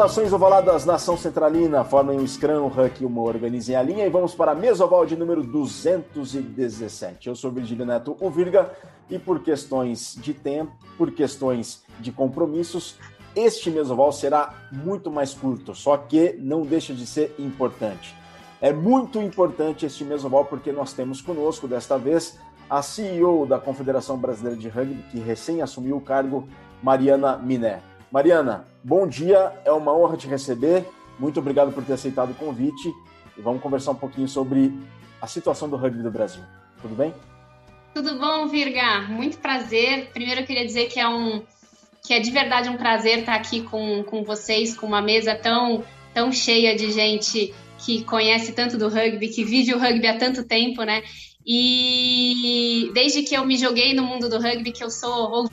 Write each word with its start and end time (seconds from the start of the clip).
Saudações 0.00 0.32
ovaladas, 0.32 0.86
nação 0.86 1.14
centralina, 1.14 1.84
formem 1.84 2.18
um 2.18 2.26
Scrum, 2.26 2.62
um 2.62 2.68
Huck 2.68 3.02
e 3.02 3.04
uma 3.04 3.20
organizem 3.20 3.76
a 3.76 3.82
linha 3.82 4.06
e 4.06 4.08
vamos 4.08 4.34
para 4.34 4.52
a 4.52 4.54
mesoval 4.54 5.04
de 5.04 5.14
número 5.14 5.42
217. 5.42 7.28
Eu 7.28 7.36
sou 7.36 7.50
Virgílio 7.50 7.84
Neto, 7.84 8.16
o 8.18 8.30
Virga, 8.30 8.72
e 9.10 9.18
por 9.18 9.42
questões 9.42 10.16
de 10.18 10.32
tempo, 10.32 10.72
por 10.96 11.10
questões 11.10 11.82
de 11.98 12.10
compromissos, 12.10 12.96
este 13.36 13.70
mesoval 13.70 14.10
será 14.10 14.54
muito 14.72 15.10
mais 15.10 15.34
curto, 15.34 15.74
só 15.74 15.98
que 15.98 16.32
não 16.38 16.62
deixa 16.62 16.94
de 16.94 17.06
ser 17.06 17.34
importante. 17.38 18.16
É 18.58 18.72
muito 18.72 19.20
importante 19.20 19.84
este 19.84 20.02
mesoval 20.02 20.46
porque 20.46 20.72
nós 20.72 20.94
temos 20.94 21.20
conosco, 21.20 21.68
desta 21.68 21.98
vez, 21.98 22.38
a 22.70 22.80
CEO 22.80 23.44
da 23.44 23.58
Confederação 23.58 24.16
Brasileira 24.16 24.58
de 24.58 24.66
Rugby, 24.70 25.04
que 25.10 25.18
recém 25.18 25.60
assumiu 25.60 25.98
o 25.98 26.00
cargo, 26.00 26.48
Mariana 26.82 27.36
Miné. 27.36 27.82
Mariana, 28.10 28.64
bom 28.82 29.06
dia, 29.06 29.52
é 29.64 29.72
uma 29.72 29.96
honra 29.96 30.16
te 30.16 30.26
receber. 30.26 30.86
Muito 31.18 31.38
obrigado 31.40 31.72
por 31.72 31.84
ter 31.84 31.92
aceitado 31.92 32.30
o 32.30 32.34
convite 32.34 32.92
e 33.36 33.40
vamos 33.40 33.62
conversar 33.62 33.92
um 33.92 33.96
pouquinho 33.96 34.28
sobre 34.28 34.72
a 35.20 35.26
situação 35.26 35.68
do 35.68 35.76
rugby 35.76 36.02
do 36.02 36.10
Brasil. 36.10 36.42
Tudo 36.80 36.94
bem? 36.94 37.14
Tudo 37.94 38.18
bom, 38.18 38.46
Virga? 38.48 39.02
Muito 39.08 39.38
prazer. 39.38 40.10
Primeiro 40.12 40.40
eu 40.40 40.46
queria 40.46 40.64
dizer 40.64 40.86
que 40.88 40.98
é 40.98 41.08
um 41.08 41.42
que 42.02 42.14
é 42.14 42.20
de 42.20 42.30
verdade 42.30 42.70
um 42.70 42.78
prazer 42.78 43.18
estar 43.18 43.34
aqui 43.34 43.62
com, 43.62 44.02
com 44.04 44.24
vocês, 44.24 44.74
com 44.74 44.86
uma 44.86 45.02
mesa 45.02 45.34
tão 45.34 45.84
tão 46.14 46.32
cheia 46.32 46.74
de 46.74 46.90
gente 46.90 47.54
que 47.78 48.02
conhece 48.04 48.52
tanto 48.52 48.78
do 48.78 48.88
rugby, 48.88 49.28
que 49.28 49.44
vive 49.44 49.74
o 49.74 49.78
rugby 49.78 50.06
há 50.06 50.18
tanto 50.18 50.44
tempo, 50.44 50.82
né? 50.82 51.02
E 51.46 52.90
desde 52.94 53.22
que 53.22 53.34
eu 53.34 53.44
me 53.44 53.56
joguei 53.56 53.94
no 53.94 54.02
mundo 54.02 54.28
do 54.28 54.38
rugby, 54.38 54.72
que 54.72 54.84
eu 54.84 54.90
sou 54.90 55.50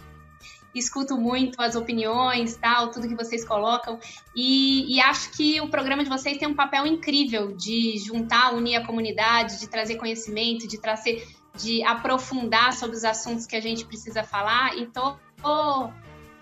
escuto 0.78 1.18
muito 1.18 1.62
as 1.62 1.76
opiniões, 1.76 2.56
tal, 2.58 2.92
tudo 2.92 3.08
que 3.08 3.16
vocês 3.16 3.46
colocam, 3.46 4.00
e, 4.36 4.96
e, 4.96 5.02
acho 5.02 5.32
que 5.32 5.60
o 5.62 5.70
programa 5.70 6.04
de 6.04 6.10
vocês 6.10 6.38
tem 6.38 6.48
um 6.48 6.54
papel 6.54 6.86
incrível 6.86 7.56
de 7.56 7.98
juntar, 7.98 8.54
unir 8.54 8.76
a 8.76 8.86
comunidade, 8.86 9.60
de 9.60 9.68
trazer 9.68 9.96
conhecimento, 9.96 10.68
de 10.68 10.80
trazer, 10.80 11.28
de 11.56 11.84
aprofundar 11.84 12.74
sobre 12.74 12.96
os 12.96 13.04
assuntos 13.04 13.46
que 13.46 13.56
a 13.56 13.62
gente 13.62 13.86
precisa 13.86 14.24
falar. 14.24 14.78
Então, 14.78 15.18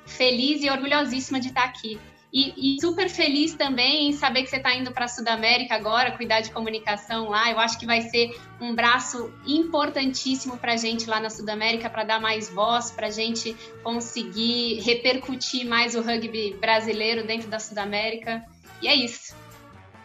feliz 0.06 0.64
e 0.64 0.70
orgulhosíssima 0.70 1.40
de 1.40 1.50
estar 1.50 1.64
aqui. 1.64 2.00
E, 2.38 2.76
e, 2.76 2.82
super 2.82 3.10
feliz 3.10 3.54
também 3.54 4.10
em 4.10 4.12
saber 4.12 4.44
que 4.44 4.50
você 4.50 4.58
está 4.58 4.76
indo 4.76 4.92
para 4.92 5.06
a 5.06 5.08
Sudamérica 5.08 5.74
agora, 5.74 6.12
cuidar 6.12 6.42
de 6.42 6.52
comunicação 6.52 7.30
lá. 7.30 7.50
Eu 7.50 7.58
acho 7.58 7.80
que 7.80 7.86
vai 7.86 8.02
ser 8.02 8.38
um 8.60 8.76
braço 8.76 9.32
importantíssimo 9.48 10.58
para 10.58 10.74
a 10.74 10.76
gente 10.76 11.10
lá 11.10 11.22
na 11.22 11.30
Sudamérica, 11.30 11.90
para 11.90 12.04
dar 12.04 12.20
mais 12.20 12.50
voz, 12.50 12.92
para 12.92 13.08
a 13.08 13.10
gente 13.10 13.56
conseguir 13.82 14.82
repercutir 14.82 15.66
mais 15.66 15.96
o 15.96 16.02
rugby 16.02 16.54
brasileiro 16.60 17.26
dentro 17.26 17.48
da 17.48 17.58
Sudamérica. 17.58 18.44
E 18.82 18.90
é 18.90 18.94
isso. 18.94 19.34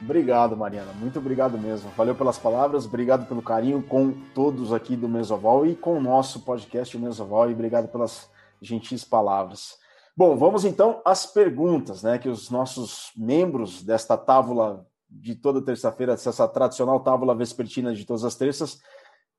Obrigado, 0.01 0.57
Mariana. 0.57 0.93
Muito 0.93 1.19
obrigado 1.19 1.59
mesmo. 1.59 1.91
Valeu 1.97 2.15
pelas 2.15 2.39
palavras, 2.39 2.87
obrigado 2.87 3.27
pelo 3.27 3.43
carinho 3.43 3.83
com 3.83 4.13
todos 4.33 4.73
aqui 4.73 4.95
do 4.95 5.09
Mesoval 5.09 5.67
e 5.67 5.75
com 5.75 5.99
o 5.99 6.01
nosso 6.01 6.43
podcast 6.43 6.97
o 6.97 7.01
Mesoval 7.01 7.51
e 7.51 7.55
obrigado 7.55 7.89
pelas 7.89 8.31
gentis 8.63 9.03
palavras. 9.03 9.81
Bom, 10.21 10.37
vamos 10.37 10.67
então 10.67 11.01
às 11.03 11.25
perguntas, 11.25 12.03
né? 12.03 12.19
Que 12.19 12.29
os 12.29 12.51
nossos 12.51 13.11
membros 13.17 13.83
desta 13.83 14.19
tábula 14.19 14.85
de 15.09 15.35
toda 15.35 15.63
terça-feira, 15.63 16.13
essa 16.13 16.47
tradicional 16.47 17.01
tábula 17.01 17.35
vespertina 17.35 17.95
de 17.95 18.05
todas 18.05 18.23
as 18.23 18.35
terças, 18.35 18.81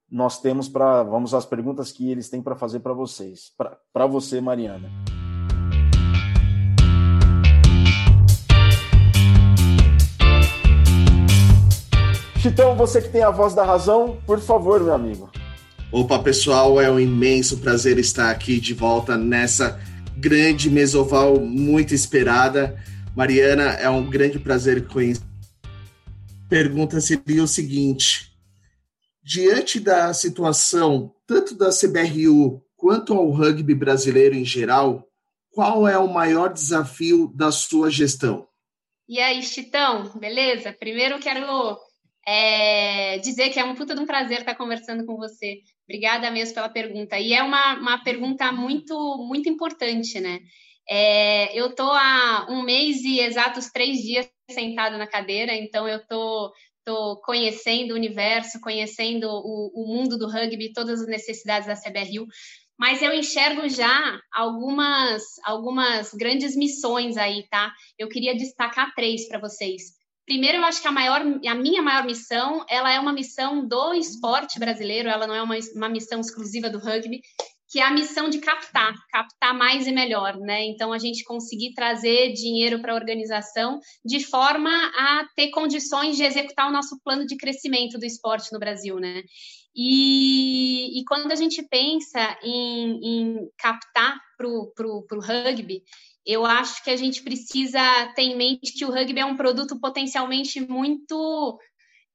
nós 0.10 0.42
temos 0.42 0.68
para. 0.68 1.04
Vamos 1.04 1.36
às 1.36 1.46
perguntas 1.46 1.92
que 1.92 2.10
eles 2.10 2.32
têm 2.32 2.42
para 2.42 2.56
fazer 2.56 2.80
para 2.80 2.94
vocês. 2.94 3.52
Para 3.94 4.08
você, 4.08 4.42
Mariana. 4.42 4.90
Chitão, 12.40 12.76
você 12.76 13.04
que 13.04 13.10
tem 13.10 13.22
a 13.22 13.30
voz 13.30 13.54
da 13.54 13.64
razão, 13.64 14.18
por 14.26 14.40
favor, 14.40 14.82
meu 14.82 14.96
amigo. 14.96 15.30
Opa, 15.92 16.18
pessoal, 16.18 16.82
é 16.82 16.90
um 16.90 17.00
imenso 17.00 17.60
prazer 17.60 18.00
estar 18.00 18.32
aqui 18.32 18.60
de 18.60 18.74
volta 18.74 19.16
nessa 19.16 19.80
grande 20.22 20.70
mesoval 20.70 21.40
muito 21.40 21.96
esperada. 21.96 22.80
Mariana, 23.16 23.74
é 23.74 23.90
um 23.90 24.08
grande 24.08 24.40
prazer 24.40 24.88
conhecer. 24.88 25.24
Pergunta 26.48 27.02
seria 27.02 27.44
o 27.44 27.48
seguinte: 27.48 28.32
diante 29.24 29.80
da 29.80 30.14
situação 30.14 31.14
tanto 31.26 31.56
da 31.56 31.70
CBRU 31.70 32.62
quanto 32.76 33.14
ao 33.14 33.30
rugby 33.30 33.74
brasileiro 33.74 34.36
em 34.36 34.46
geral, 34.46 35.08
qual 35.50 35.88
é 35.88 35.98
o 35.98 36.12
maior 36.12 36.54
desafio 36.54 37.32
da 37.36 37.52
sua 37.52 37.90
gestão? 37.90 38.48
E 39.08 39.20
aí, 39.20 39.42
Chitão, 39.44 40.12
beleza? 40.18 40.72
Primeiro 40.72 41.20
quero 41.20 41.78
é, 42.26 43.18
dizer 43.20 43.50
que 43.50 43.60
é 43.60 43.64
um 43.64 43.76
puta 43.76 43.96
de 43.96 44.02
um 44.02 44.06
prazer 44.06 44.40
estar 44.40 44.56
conversando 44.56 45.06
com 45.06 45.18
você. 45.18 45.60
Obrigada 45.92 46.32
mesmo 46.32 46.56
pela 46.56 46.70
pergunta. 46.70 47.20
E 47.20 47.34
é 47.34 47.44
uma, 47.44 47.74
uma 47.74 48.02
pergunta 48.02 48.50
muito, 48.50 48.96
muito 49.28 49.50
importante, 49.50 50.22
né? 50.22 50.40
É, 50.90 51.54
eu 51.54 51.76
tô 51.76 51.84
há 51.84 52.48
um 52.50 52.64
mês 52.64 53.04
e 53.04 53.20
exatos 53.20 53.70
três 53.70 54.00
dias 54.00 54.32
sentada 54.50 54.98
na 54.98 55.06
cadeira, 55.06 55.54
então 55.54 55.86
eu 55.86 56.00
tô, 56.08 56.54
tô 56.86 57.18
conhecendo 57.26 57.92
o 57.92 57.96
universo, 57.96 58.62
conhecendo 58.62 59.28
o, 59.28 59.84
o 59.84 59.86
mundo 59.86 60.18
do 60.18 60.30
rugby, 60.30 60.72
todas 60.72 61.02
as 61.02 61.08
necessidades 61.08 61.68
da 61.68 61.76
CBRU, 61.76 62.26
mas 62.80 63.02
eu 63.02 63.14
enxergo 63.14 63.68
já 63.68 64.18
algumas, 64.34 65.24
algumas 65.44 66.14
grandes 66.14 66.56
missões 66.56 67.18
aí, 67.18 67.46
tá? 67.50 67.74
Eu 68.00 68.08
queria 68.08 68.34
destacar 68.34 68.96
três 68.96 69.28
para 69.28 69.40
vocês. 69.40 70.01
Primeiro, 70.26 70.58
eu 70.58 70.64
acho 70.64 70.82
que 70.82 70.88
a 70.88 70.92
maior, 70.92 71.22
a 71.22 71.56
minha 71.56 71.82
maior 71.82 72.06
missão, 72.06 72.64
ela 72.70 72.92
é 72.92 73.00
uma 73.00 73.12
missão 73.12 73.68
do 73.68 73.94
esporte 73.94 74.60
brasileiro, 74.60 75.10
ela 75.10 75.28
não 75.28 75.36
é 75.36 75.42
uma, 75.42 75.56
uma 75.76 75.90
missão 75.90 76.20
exclusiva 76.22 76.70
do 76.70 76.80
rugby, 76.80 77.22
que 77.72 77.80
é 77.80 77.84
a 77.84 77.92
missão 77.92 78.30
de 78.30 78.40
captar, 78.40 78.94
captar 79.10 79.54
mais 79.58 79.88
e 79.88 79.92
melhor, 79.94 80.38
né? 80.38 80.66
Então 80.66 80.92
a 80.92 81.00
gente 81.00 81.24
conseguir 81.24 81.74
trazer 81.74 82.34
dinheiro 82.34 82.82
para 82.82 82.92
a 82.92 82.96
organização 82.96 83.80
de 84.06 84.20
forma 84.20 84.70
a 84.70 85.26
ter 85.36 85.50
condições 85.52 86.18
de 86.18 86.24
executar 86.24 86.68
o 86.68 86.74
nosso 86.74 87.00
plano 87.02 87.26
de 87.26 87.38
crescimento 87.38 87.98
do 87.98 88.06
esporte 88.06 88.52
no 88.52 88.60
Brasil, 88.60 88.98
né? 88.98 89.24
E, 89.74 90.41
e 91.00 91.06
quando 91.06 91.32
a 91.32 91.36
gente 91.36 91.62
pensa 91.64 92.38
em, 92.44 93.00
em 93.04 93.50
captar 93.58 94.20
para 94.38 94.48
o 94.48 95.22
rugby, 95.22 95.84
eu 96.26 96.46
acho 96.46 96.84
que 96.84 96.90
a 96.90 96.96
gente 96.96 97.24
precisa 97.24 97.80
ter 98.16 98.24
em 98.24 98.36
mente 98.36 98.74
que 98.74 98.86
o 98.86 98.92
rugby 98.92 99.20
é 99.20 99.26
um 99.26 99.38
produto 99.38 99.80
potencialmente 99.80 100.60
muito, 100.62 101.60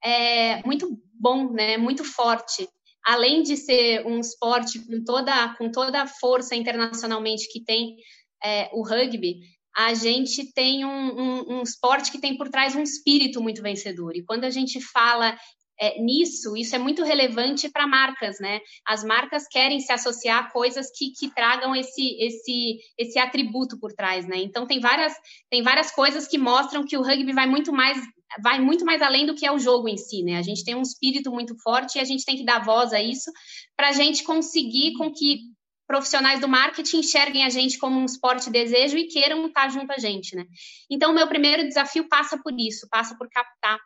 é, 0.03 0.63
muito 0.65 1.01
bom, 1.13 1.53
né? 1.53 1.77
muito 1.77 2.05
forte. 2.05 2.69
Além 3.05 3.43
de 3.43 3.57
ser 3.57 4.07
um 4.07 4.21
esporte 4.21 4.79
com 4.85 5.05
toda, 5.05 5.55
com 5.57 5.71
toda 5.71 6.03
a 6.03 6.07
força 6.07 6.55
internacionalmente 6.55 7.49
que 7.51 7.65
tem 7.65 7.97
é, 8.43 8.69
o 8.73 8.83
rugby, 8.83 9.41
a 9.77 9.93
gente 9.93 10.53
tem 10.53 10.85
um, 10.85 10.89
um, 10.89 11.59
um, 11.59 11.63
esporte 11.63 12.11
que 12.11 12.21
tem 12.21 12.37
por 12.37 12.49
trás 12.49 12.75
um 12.75 12.83
espírito 12.83 13.43
muito 13.43 13.63
vencedor. 13.63 14.17
E 14.17 14.25
quando 14.25 14.45
a 14.45 14.51
gente 14.51 14.81
fala 14.81 15.37
é, 15.79 16.01
nisso, 16.01 16.57
isso 16.57 16.75
é 16.75 16.79
muito 16.79 17.05
relevante 17.05 17.69
para 17.69 17.87
marcas, 17.87 18.39
né? 18.41 18.61
As 18.87 19.05
marcas 19.05 19.47
querem 19.47 19.81
se 19.81 19.93
associar 19.93 20.45
a 20.45 20.51
coisas 20.51 20.91
que, 20.91 21.11
que 21.11 21.33
tragam 21.35 21.75
esse, 21.75 22.17
esse, 22.19 22.79
esse 22.99 23.19
atributo 23.19 23.79
por 23.79 23.93
trás, 23.93 24.27
né? 24.27 24.39
Então 24.39 24.67
tem 24.67 24.81
várias, 24.81 25.15
tem 25.51 25.63
várias 25.63 25.91
coisas 25.91 26.27
que 26.27 26.39
mostram 26.39 26.87
que 26.87 26.97
o 26.97 27.03
rugby 27.03 27.33
vai 27.33 27.47
muito 27.47 27.73
mais 27.73 27.99
vai 28.43 28.59
muito 28.59 28.85
mais 28.85 29.03
além 29.03 29.25
do 29.25 29.37
que 29.37 29.47
é 29.47 29.53
o 29.53 29.59
jogo 29.59 29.89
em 29.89 29.97
si, 29.97 30.23
né? 30.23 30.37
A 30.37 30.43
gente 30.43 30.65
tem 30.65 30.75
um 30.75 30.83
espírito 30.83 31.31
muito 31.31 31.57
forte 31.63 31.97
e 31.97 32.01
a 32.01 32.05
gente 32.05 32.25
tem 32.25 32.37
que 32.37 32.45
dar 32.45 32.65
voz 32.65 32.93
a 32.93 33.01
isso 33.01 33.31
para 33.77 33.91
a 33.91 33.93
gente 33.93 34.25
conseguir 34.25 34.95
com 34.95 35.13
que 35.13 35.41
profissionais 35.87 36.41
do 36.41 36.49
marketing 36.49 36.99
enxerguem 36.99 37.45
a 37.45 37.49
gente 37.49 37.79
como 37.79 37.99
um 37.99 38.05
esporte 38.05 38.51
desejo 38.51 38.99
e 38.99 39.07
queiram 39.07 39.47
estar 39.47 39.69
junto 39.69 39.93
a 39.93 39.99
gente, 39.99 40.35
né? 40.35 40.45
Então, 40.91 41.15
meu 41.15 41.29
primeiro 41.29 41.63
desafio 41.63 42.09
passa 42.09 42.37
por 42.37 42.53
isso, 42.59 42.89
passa 42.91 43.17
por 43.17 43.29
captar 43.31 43.79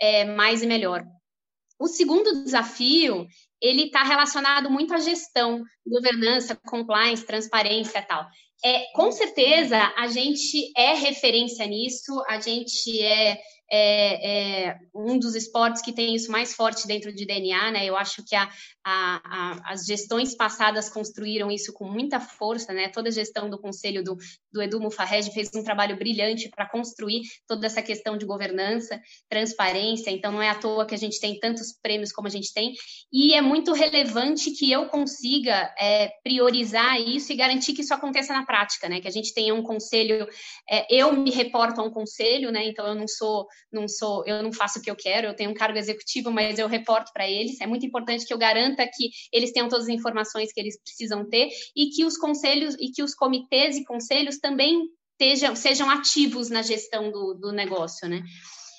é, 0.00 0.24
mais 0.24 0.62
e 0.62 0.66
melhor. 0.66 1.04
O 1.84 1.86
segundo 1.86 2.42
desafio, 2.42 3.26
ele 3.60 3.82
está 3.82 4.02
relacionado 4.02 4.70
muito 4.70 4.94
à 4.94 4.96
gestão, 4.96 5.62
governança, 5.86 6.58
compliance, 6.64 7.26
transparência 7.26 8.00
tal. 8.00 8.26
É, 8.64 8.90
com 8.92 9.12
certeza, 9.12 9.92
a 9.94 10.06
gente 10.06 10.72
é 10.74 10.94
referência 10.94 11.66
nisso, 11.66 12.22
a 12.26 12.40
gente 12.40 12.98
é 13.02 13.38
é, 13.70 14.68
é, 14.68 14.78
um 14.94 15.18
dos 15.18 15.34
esportes 15.34 15.82
que 15.82 15.92
tem 15.92 16.14
isso 16.14 16.30
mais 16.30 16.54
forte 16.54 16.86
dentro 16.86 17.12
de 17.12 17.24
DNA, 17.24 17.72
né? 17.72 17.86
Eu 17.86 17.96
acho 17.96 18.22
que 18.24 18.36
a, 18.36 18.48
a, 18.84 19.20
a, 19.24 19.72
as 19.72 19.84
gestões 19.84 20.34
passadas 20.34 20.88
construíram 20.88 21.50
isso 21.50 21.72
com 21.72 21.88
muita 21.88 22.20
força, 22.20 22.72
né? 22.72 22.88
Toda 22.88 23.08
a 23.08 23.12
gestão 23.12 23.48
do 23.48 23.58
conselho 23.58 24.04
do, 24.04 24.16
do 24.52 24.62
Edu 24.62 24.80
Mufarrege 24.80 25.32
fez 25.32 25.50
um 25.54 25.64
trabalho 25.64 25.96
brilhante 25.96 26.48
para 26.48 26.68
construir 26.68 27.22
toda 27.48 27.66
essa 27.66 27.82
questão 27.82 28.16
de 28.16 28.26
governança, 28.26 29.00
transparência, 29.28 30.10
então 30.10 30.30
não 30.30 30.42
é 30.42 30.50
à 30.50 30.54
toa 30.54 30.86
que 30.86 30.94
a 30.94 30.98
gente 30.98 31.18
tem 31.18 31.40
tantos 31.40 31.72
prêmios 31.82 32.12
como 32.12 32.28
a 32.28 32.30
gente 32.30 32.52
tem, 32.52 32.74
e 33.12 33.34
é 33.34 33.40
muito 33.40 33.72
relevante 33.72 34.50
que 34.50 34.70
eu 34.70 34.86
consiga 34.86 35.74
é, 35.78 36.10
priorizar 36.22 37.00
isso 37.00 37.32
e 37.32 37.36
garantir 37.36 37.72
que 37.72 37.80
isso 37.80 37.94
aconteça 37.94 38.32
na 38.32 38.44
prática 38.44 38.53
prática, 38.54 38.88
né? 38.88 39.00
Que 39.00 39.08
a 39.08 39.10
gente 39.10 39.34
tenha 39.34 39.52
um 39.52 39.64
conselho, 39.64 40.28
é, 40.70 40.86
eu 40.88 41.12
me 41.12 41.32
reporto 41.32 41.80
a 41.80 41.84
um 41.84 41.90
conselho, 41.90 42.52
né? 42.52 42.64
Então 42.68 42.86
eu 42.86 42.94
não 42.94 43.08
sou, 43.08 43.48
não 43.72 43.88
sou, 43.88 44.24
eu 44.26 44.44
não 44.44 44.52
faço 44.52 44.78
o 44.78 44.82
que 44.82 44.88
eu 44.88 44.94
quero, 44.94 45.26
eu 45.26 45.34
tenho 45.34 45.50
um 45.50 45.54
cargo 45.54 45.76
executivo, 45.76 46.30
mas 46.30 46.56
eu 46.56 46.68
reporto 46.68 47.10
para 47.12 47.28
eles. 47.28 47.60
É 47.60 47.66
muito 47.66 47.84
importante 47.84 48.24
que 48.24 48.32
eu 48.32 48.38
garanta 48.38 48.86
que 48.86 49.10
eles 49.32 49.50
tenham 49.50 49.68
todas 49.68 49.86
as 49.86 49.92
informações 49.92 50.52
que 50.52 50.60
eles 50.60 50.80
precisam 50.80 51.28
ter 51.28 51.48
e 51.74 51.90
que 51.90 52.04
os 52.04 52.16
conselhos 52.16 52.76
e 52.78 52.92
que 52.92 53.02
os 53.02 53.12
comitês 53.12 53.76
e 53.76 53.84
conselhos 53.84 54.38
também 54.38 54.88
sejam, 55.20 55.56
sejam 55.56 55.90
ativos 55.90 56.48
na 56.48 56.62
gestão 56.62 57.10
do, 57.10 57.34
do 57.34 57.50
negócio, 57.50 58.08
né? 58.08 58.22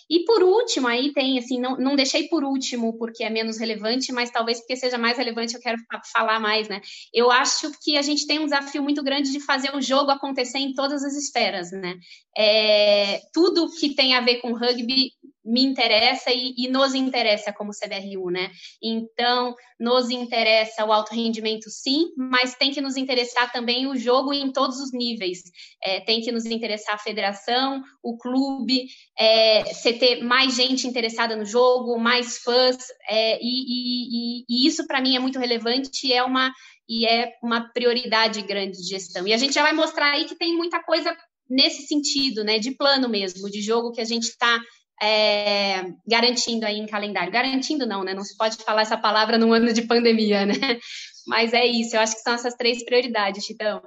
E 0.09 0.23
por 0.23 0.43
último, 0.43 0.87
aí 0.87 1.11
tem, 1.13 1.39
assim, 1.39 1.59
não, 1.59 1.77
não 1.77 1.95
deixei 1.95 2.27
por 2.27 2.43
último 2.43 2.97
porque 2.97 3.23
é 3.23 3.29
menos 3.29 3.57
relevante, 3.57 4.11
mas 4.11 4.29
talvez 4.29 4.59
porque 4.59 4.75
seja 4.75 4.97
mais 4.97 5.17
relevante 5.17 5.55
eu 5.55 5.61
quero 5.61 5.77
falar 6.13 6.39
mais, 6.39 6.69
né? 6.69 6.79
Eu 7.13 7.31
acho 7.31 7.71
que 7.83 7.97
a 7.97 8.01
gente 8.03 8.27
tem 8.27 8.39
um 8.39 8.45
desafio 8.45 8.83
muito 8.83 9.03
grande 9.03 9.31
de 9.31 9.39
fazer 9.39 9.75
o 9.75 9.81
jogo 9.81 10.11
acontecer 10.11 10.59
em 10.59 10.73
todas 10.73 11.03
as 11.03 11.15
esferas, 11.15 11.71
né? 11.71 11.95
É, 12.37 13.19
tudo 13.33 13.71
que 13.79 13.95
tem 13.95 14.13
a 14.13 14.21
ver 14.21 14.41
com 14.41 14.53
rugby 14.53 15.11
me 15.45 15.61
interessa 15.61 16.31
e, 16.31 16.55
e, 16.57 16.67
nos 16.67 16.95
interessa 16.95 17.53
como 17.53 17.71
CBRU, 17.71 18.31
né? 18.31 18.49
Então, 18.81 19.53
nos 19.79 20.09
interessa 20.09 20.83
o 20.83 20.91
alto 20.91 21.13
rendimento, 21.13 21.69
sim, 21.69 22.07
mas 22.17 22.55
tem 22.55 22.71
que 22.71 22.81
nos 22.81 22.97
interessar 22.97 23.51
também 23.51 23.85
o 23.85 23.95
jogo 23.95 24.33
em 24.33 24.51
todos 24.51 24.79
os 24.79 24.91
níveis. 24.91 25.43
É, 25.83 26.01
tem 26.01 26.21
que 26.21 26.31
nos 26.31 26.45
interessar 26.45 26.95
a 26.95 26.99
federação, 26.99 27.83
o 28.01 28.17
clube, 28.17 28.87
é, 29.17 29.63
você 29.65 29.93
ter 29.93 30.23
mais 30.23 30.55
gente 30.55 30.87
interessada 30.87 31.35
no 31.35 31.45
jogo, 31.45 31.99
mais 31.99 32.39
fãs, 32.39 32.77
é, 33.07 33.37
e, 33.39 33.43
e, 33.43 34.45
e 34.49 34.67
isso 34.67 34.87
para 34.87 35.01
mim 35.01 35.15
é 35.15 35.19
muito 35.19 35.37
relevante 35.37 36.07
e 36.07 36.13
é 36.13 36.23
uma 36.23 36.51
e 36.87 37.07
é 37.07 37.33
uma 37.41 37.71
prioridade 37.73 38.43
grande 38.43 38.77
de 38.77 38.87
gestão. 38.87 39.27
E 39.27 39.33
a 39.33 39.37
gente 39.37 39.53
já 39.53 39.63
vai 39.63 39.73
mostrar 39.73 40.11
aí 40.11 40.25
que 40.25 40.35
tem 40.35 40.55
muita 40.55 40.81
coisa 40.83 41.15
nesse 41.49 41.87
sentido, 41.87 42.43
né, 42.43 42.59
de 42.59 42.71
plano 42.71 43.09
mesmo, 43.09 43.49
de 43.49 43.61
jogo 43.61 43.91
que 43.91 44.01
a 44.01 44.05
gente 44.05 44.25
está 44.25 44.59
é, 45.01 45.83
garantindo 46.07 46.65
aí 46.65 46.77
em 46.77 46.87
calendário. 46.87 47.31
Garantindo 47.31 47.85
não, 47.85 48.03
né? 48.03 48.13
Não 48.13 48.23
se 48.23 48.37
pode 48.37 48.57
falar 48.57 48.81
essa 48.81 48.97
palavra 48.97 49.37
num 49.37 49.53
ano 49.53 49.73
de 49.73 49.81
pandemia, 49.81 50.45
né? 50.45 50.53
Mas 51.27 51.53
é 51.53 51.65
isso, 51.65 51.95
eu 51.95 52.01
acho 52.01 52.15
que 52.15 52.21
são 52.21 52.33
essas 52.33 52.53
três 52.53 52.83
prioridades, 52.85 53.45
Titão. 53.45 53.81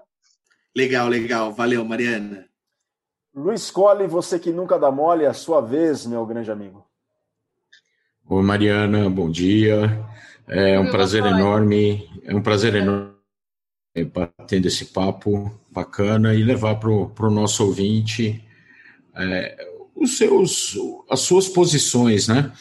Legal, 0.77 1.09
legal. 1.09 1.53
Valeu, 1.53 1.85
Mariana. 1.85 2.47
Luiz 3.35 3.71
Colli, 3.71 4.07
você 4.09 4.39
que 4.39 4.51
nunca 4.51 4.79
dá 4.79 4.91
mole, 4.91 5.25
é 5.25 5.29
a 5.29 5.35
sua 5.35 5.61
vez, 5.61 6.05
meu 6.05 6.27
grande 6.27 6.51
amigo. 6.51 6.85
Oi, 8.29 8.43
Mariana, 8.43 9.09
bom 9.09 9.31
dia. 9.31 10.05
É 10.49 10.79
um 10.81 10.91
prazer 10.91 11.25
enorme, 11.25 12.09
é 12.25 12.35
um 12.35 12.43
prazer 12.43 12.75
enorme 12.75 13.15
batendo 14.13 14.67
esse 14.67 14.87
papo 14.87 15.51
bacana 15.71 16.35
e 16.35 16.43
levar 16.43 16.77
para 16.77 16.91
o 16.91 17.13
no 17.21 17.31
nosso 17.31 17.65
ouvinte 17.65 18.45
é, 19.15 19.69
os 20.00 20.17
seus, 20.17 20.77
as 21.11 21.21
suas 21.21 21.49
posições, 21.49 22.29
né? 22.29 22.53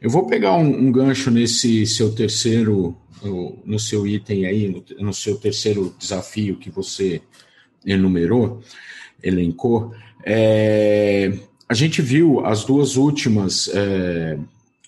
Eu 0.00 0.10
vou 0.10 0.26
pegar 0.26 0.54
um, 0.54 0.86
um 0.86 0.92
gancho 0.92 1.30
nesse 1.30 1.86
seu 1.86 2.12
terceiro, 2.12 2.96
no, 3.64 3.78
seu 3.78 4.06
item 4.06 4.46
aí, 4.46 4.68
no, 4.68 4.84
no, 5.06 5.14
seu 5.14 5.36
terceiro 5.36 5.94
desafio 5.98 6.56
que 6.56 6.70
você 6.70 7.22
enumerou, 7.86 8.60
elencou. 9.22 9.94
É, 10.24 11.32
a 11.68 11.74
gente 11.74 12.02
viu 12.02 12.44
as 12.44 12.64
duas 12.64 12.96
últimas 12.96 13.68
é, 13.68 14.38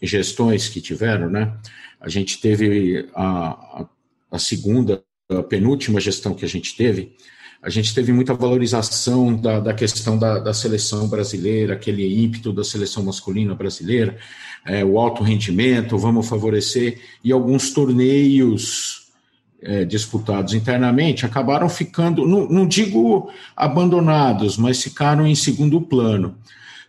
gestões 0.02 0.68
que 0.68 0.80
tiveram, 0.80 1.30
né? 1.30 1.56
A 2.00 2.08
gente 2.08 2.40
teve 2.40 3.08
a, 3.14 3.50
a, 3.82 3.88
a 4.32 4.38
segunda, 4.38 5.02
a 5.30 5.42
penúltima 5.42 6.00
gestão 6.00 6.34
que 6.34 6.44
a 6.44 6.48
gente 6.48 6.76
teve, 6.76 7.16
a 7.64 7.70
gente 7.70 7.94
teve 7.94 8.12
muita 8.12 8.34
valorização 8.34 9.34
da, 9.34 9.58
da 9.58 9.72
questão 9.72 10.18
da, 10.18 10.38
da, 10.38 10.52
seleção 10.52 11.08
brasileira, 11.08 11.72
aquele 11.72 12.22
ímpeto 12.22 12.52
da 12.52 12.62
seleção 12.62 13.02
masculina 13.02 13.54
brasileira, 13.54 14.18
é, 14.66 14.84
o 14.84 14.98
alto 14.98 15.22
rendimento, 15.22 15.96
vamos 15.96 16.28
favorecer, 16.28 17.00
e 17.24 17.32
alguns 17.32 17.70
torneios 17.70 19.06
é, 19.62 19.82
disputados 19.82 20.52
internamente 20.52 21.24
acabaram 21.24 21.66
ficando, 21.70 22.28
não, 22.28 22.46
não, 22.46 22.66
digo 22.68 23.30
abandonados, 23.56 24.58
mas 24.58 24.82
ficaram 24.82 25.26
em 25.26 25.34
segundo 25.34 25.80
plano. 25.80 26.36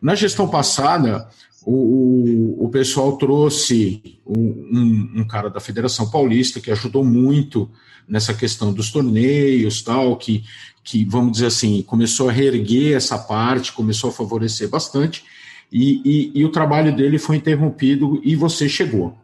Na 0.01 0.13
gestão 0.13 0.45
passada, 0.45 1.29
o, 1.65 1.73
o, 1.73 2.65
o 2.65 2.69
pessoal 2.69 3.17
trouxe 3.17 4.19
um, 4.25 4.39
um, 4.39 5.11
um 5.21 5.27
cara 5.27 5.49
da 5.49 5.59
Federação 5.59 6.09
Paulista 6.09 6.59
que 6.59 6.69
ajudou 6.69 7.03
muito 7.03 7.69
nessa 8.07 8.35
questão 8.35 8.71
dos 8.71 8.91
torneios, 8.91 9.81
tal, 9.81 10.15
que, 10.15 10.43
que, 10.83 11.03
vamos 11.05 11.31
dizer 11.33 11.47
assim, 11.47 11.81
começou 11.81 12.29
a 12.29 12.31
reerguer 12.31 12.95
essa 12.95 13.17
parte, 13.17 13.73
começou 13.73 14.11
a 14.11 14.13
favorecer 14.13 14.69
bastante, 14.69 15.23
e, 15.71 16.01
e, 16.05 16.39
e 16.39 16.45
o 16.45 16.49
trabalho 16.49 16.95
dele 16.95 17.17
foi 17.17 17.37
interrompido 17.37 18.21
e 18.23 18.35
você 18.35 18.69
chegou. 18.69 19.17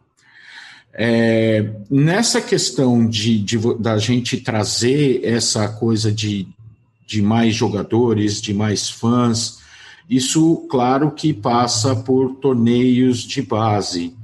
É, 0.92 1.70
nessa 1.88 2.40
questão 2.40 3.06
de, 3.06 3.38
de, 3.38 3.56
da 3.78 3.96
gente 3.98 4.36
trazer 4.38 5.20
essa 5.24 5.68
coisa 5.68 6.10
de, 6.10 6.48
de 7.06 7.22
mais 7.22 7.54
jogadores, 7.54 8.42
de 8.42 8.52
mais 8.52 8.90
fãs, 8.90 9.61
isso, 10.08 10.66
claro, 10.70 11.10
que 11.10 11.32
passa 11.32 11.96
por 11.96 12.36
torneios 12.36 13.22
de 13.22 13.42
base, 13.42 14.14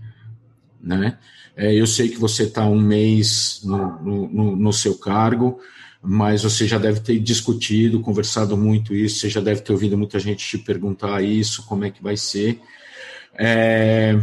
né? 0.80 1.18
É, 1.56 1.74
eu 1.74 1.86
sei 1.86 2.08
que 2.08 2.18
você 2.18 2.44
está 2.44 2.64
um 2.64 2.80
mês 2.80 3.60
no, 3.64 4.28
no, 4.28 4.56
no, 4.56 4.72
seu 4.72 4.96
cargo, 4.96 5.58
mas 6.00 6.44
você 6.44 6.68
já 6.68 6.78
deve 6.78 7.00
ter 7.00 7.18
discutido, 7.18 8.00
conversado 8.00 8.56
muito 8.56 8.94
isso, 8.94 9.18
você 9.18 9.28
já 9.28 9.40
deve 9.40 9.62
ter 9.62 9.72
ouvido 9.72 9.98
muita 9.98 10.20
gente 10.20 10.46
te 10.46 10.56
perguntar 10.56 11.20
isso, 11.20 11.66
como 11.66 11.84
é 11.84 11.90
que 11.90 12.00
vai 12.00 12.16
ser. 12.16 12.60
É, 13.36 14.16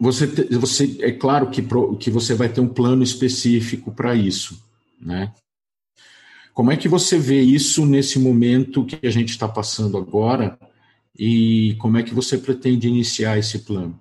você, 0.00 0.26
você 0.58 0.96
é 1.00 1.12
claro 1.12 1.50
que, 1.50 1.62
que 2.00 2.10
você 2.10 2.34
vai 2.34 2.48
ter 2.48 2.62
um 2.62 2.68
plano 2.68 3.02
específico 3.02 3.92
para 3.92 4.14
isso, 4.14 4.58
né? 4.98 5.32
Como 6.54 6.70
é 6.70 6.76
que 6.76 6.88
você 6.88 7.18
vê 7.18 7.42
isso 7.42 7.84
nesse 7.84 8.18
momento 8.18 8.86
que 8.86 9.06
a 9.06 9.10
gente 9.10 9.30
está 9.30 9.48
passando 9.48 9.98
agora 9.98 10.58
e 11.16 11.76
como 11.80 11.96
é 11.96 12.02
que 12.02 12.14
você 12.14 12.36
pretende 12.38 12.88
iniciar 12.88 13.38
esse 13.38 13.60
plano? 13.60 13.98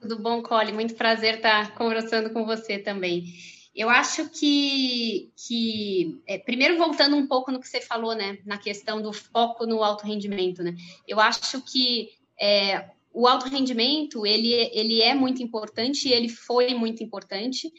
Tudo 0.00 0.18
bom, 0.18 0.42
Cole? 0.42 0.72
Muito 0.72 0.94
prazer 0.94 1.36
estar 1.36 1.74
conversando 1.74 2.30
com 2.30 2.44
você 2.44 2.78
também. 2.78 3.34
Eu 3.74 3.88
acho 3.88 4.28
que, 4.28 5.30
que 5.36 6.20
é, 6.26 6.38
primeiro 6.38 6.76
voltando 6.76 7.16
um 7.16 7.26
pouco 7.26 7.52
no 7.52 7.60
que 7.60 7.68
você 7.68 7.80
falou, 7.80 8.14
né, 8.14 8.38
na 8.44 8.58
questão 8.58 9.00
do 9.00 9.12
foco 9.12 9.66
no 9.66 9.82
alto 9.82 10.04
rendimento, 10.04 10.62
né, 10.62 10.74
eu 11.06 11.20
acho 11.20 11.62
que 11.62 12.10
é, 12.40 12.90
o 13.12 13.26
alto 13.26 13.48
rendimento 13.48 14.26
ele, 14.26 14.52
ele 14.72 15.00
é 15.00 15.14
muito 15.14 15.42
importante, 15.42 16.08
ele 16.08 16.28
foi 16.28 16.74
muito 16.74 17.02
importante, 17.02 17.72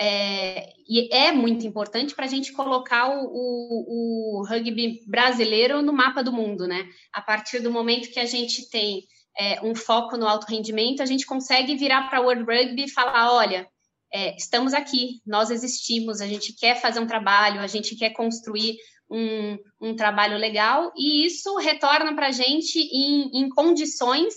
é, 0.00 0.72
e 0.88 1.12
é 1.12 1.32
muito 1.32 1.66
importante 1.66 2.14
para 2.14 2.24
a 2.24 2.28
gente 2.28 2.52
colocar 2.52 3.08
o, 3.08 3.24
o, 3.24 4.38
o, 4.40 4.46
rugby 4.46 5.00
brasileiro 5.06 5.82
no 5.82 5.92
mapa 5.92 6.22
do 6.22 6.32
mundo, 6.32 6.66
né? 6.68 6.88
A 7.12 7.20
partir 7.20 7.60
do 7.60 7.70
momento 7.70 8.10
que 8.10 8.20
a 8.20 8.26
gente 8.26 8.70
tem 8.70 9.02
é, 9.38 9.60
um 9.62 9.74
foco 9.74 10.16
no 10.16 10.26
alto 10.26 10.46
rendimento, 10.46 11.02
a 11.02 11.06
gente 11.06 11.26
consegue 11.26 11.74
virar 11.76 12.08
para 12.08 12.20
o 12.20 12.24
World 12.24 12.44
Rugby 12.44 12.84
e 12.84 12.90
falar: 12.90 13.32
olha, 13.32 13.68
é, 14.12 14.36
estamos 14.36 14.72
aqui, 14.72 15.20
nós 15.26 15.50
existimos, 15.50 16.20
a 16.20 16.26
gente 16.26 16.54
quer 16.54 16.80
fazer 16.80 17.00
um 17.00 17.06
trabalho, 17.06 17.60
a 17.60 17.66
gente 17.66 17.96
quer 17.96 18.10
construir 18.10 18.76
um, 19.10 19.58
um 19.80 19.96
trabalho 19.96 20.38
legal, 20.38 20.92
e 20.96 21.26
isso 21.26 21.56
retorna 21.56 22.14
para 22.14 22.28
a 22.28 22.32
gente 22.32 22.78
em, 22.78 23.42
em 23.42 23.48
condições 23.48 24.34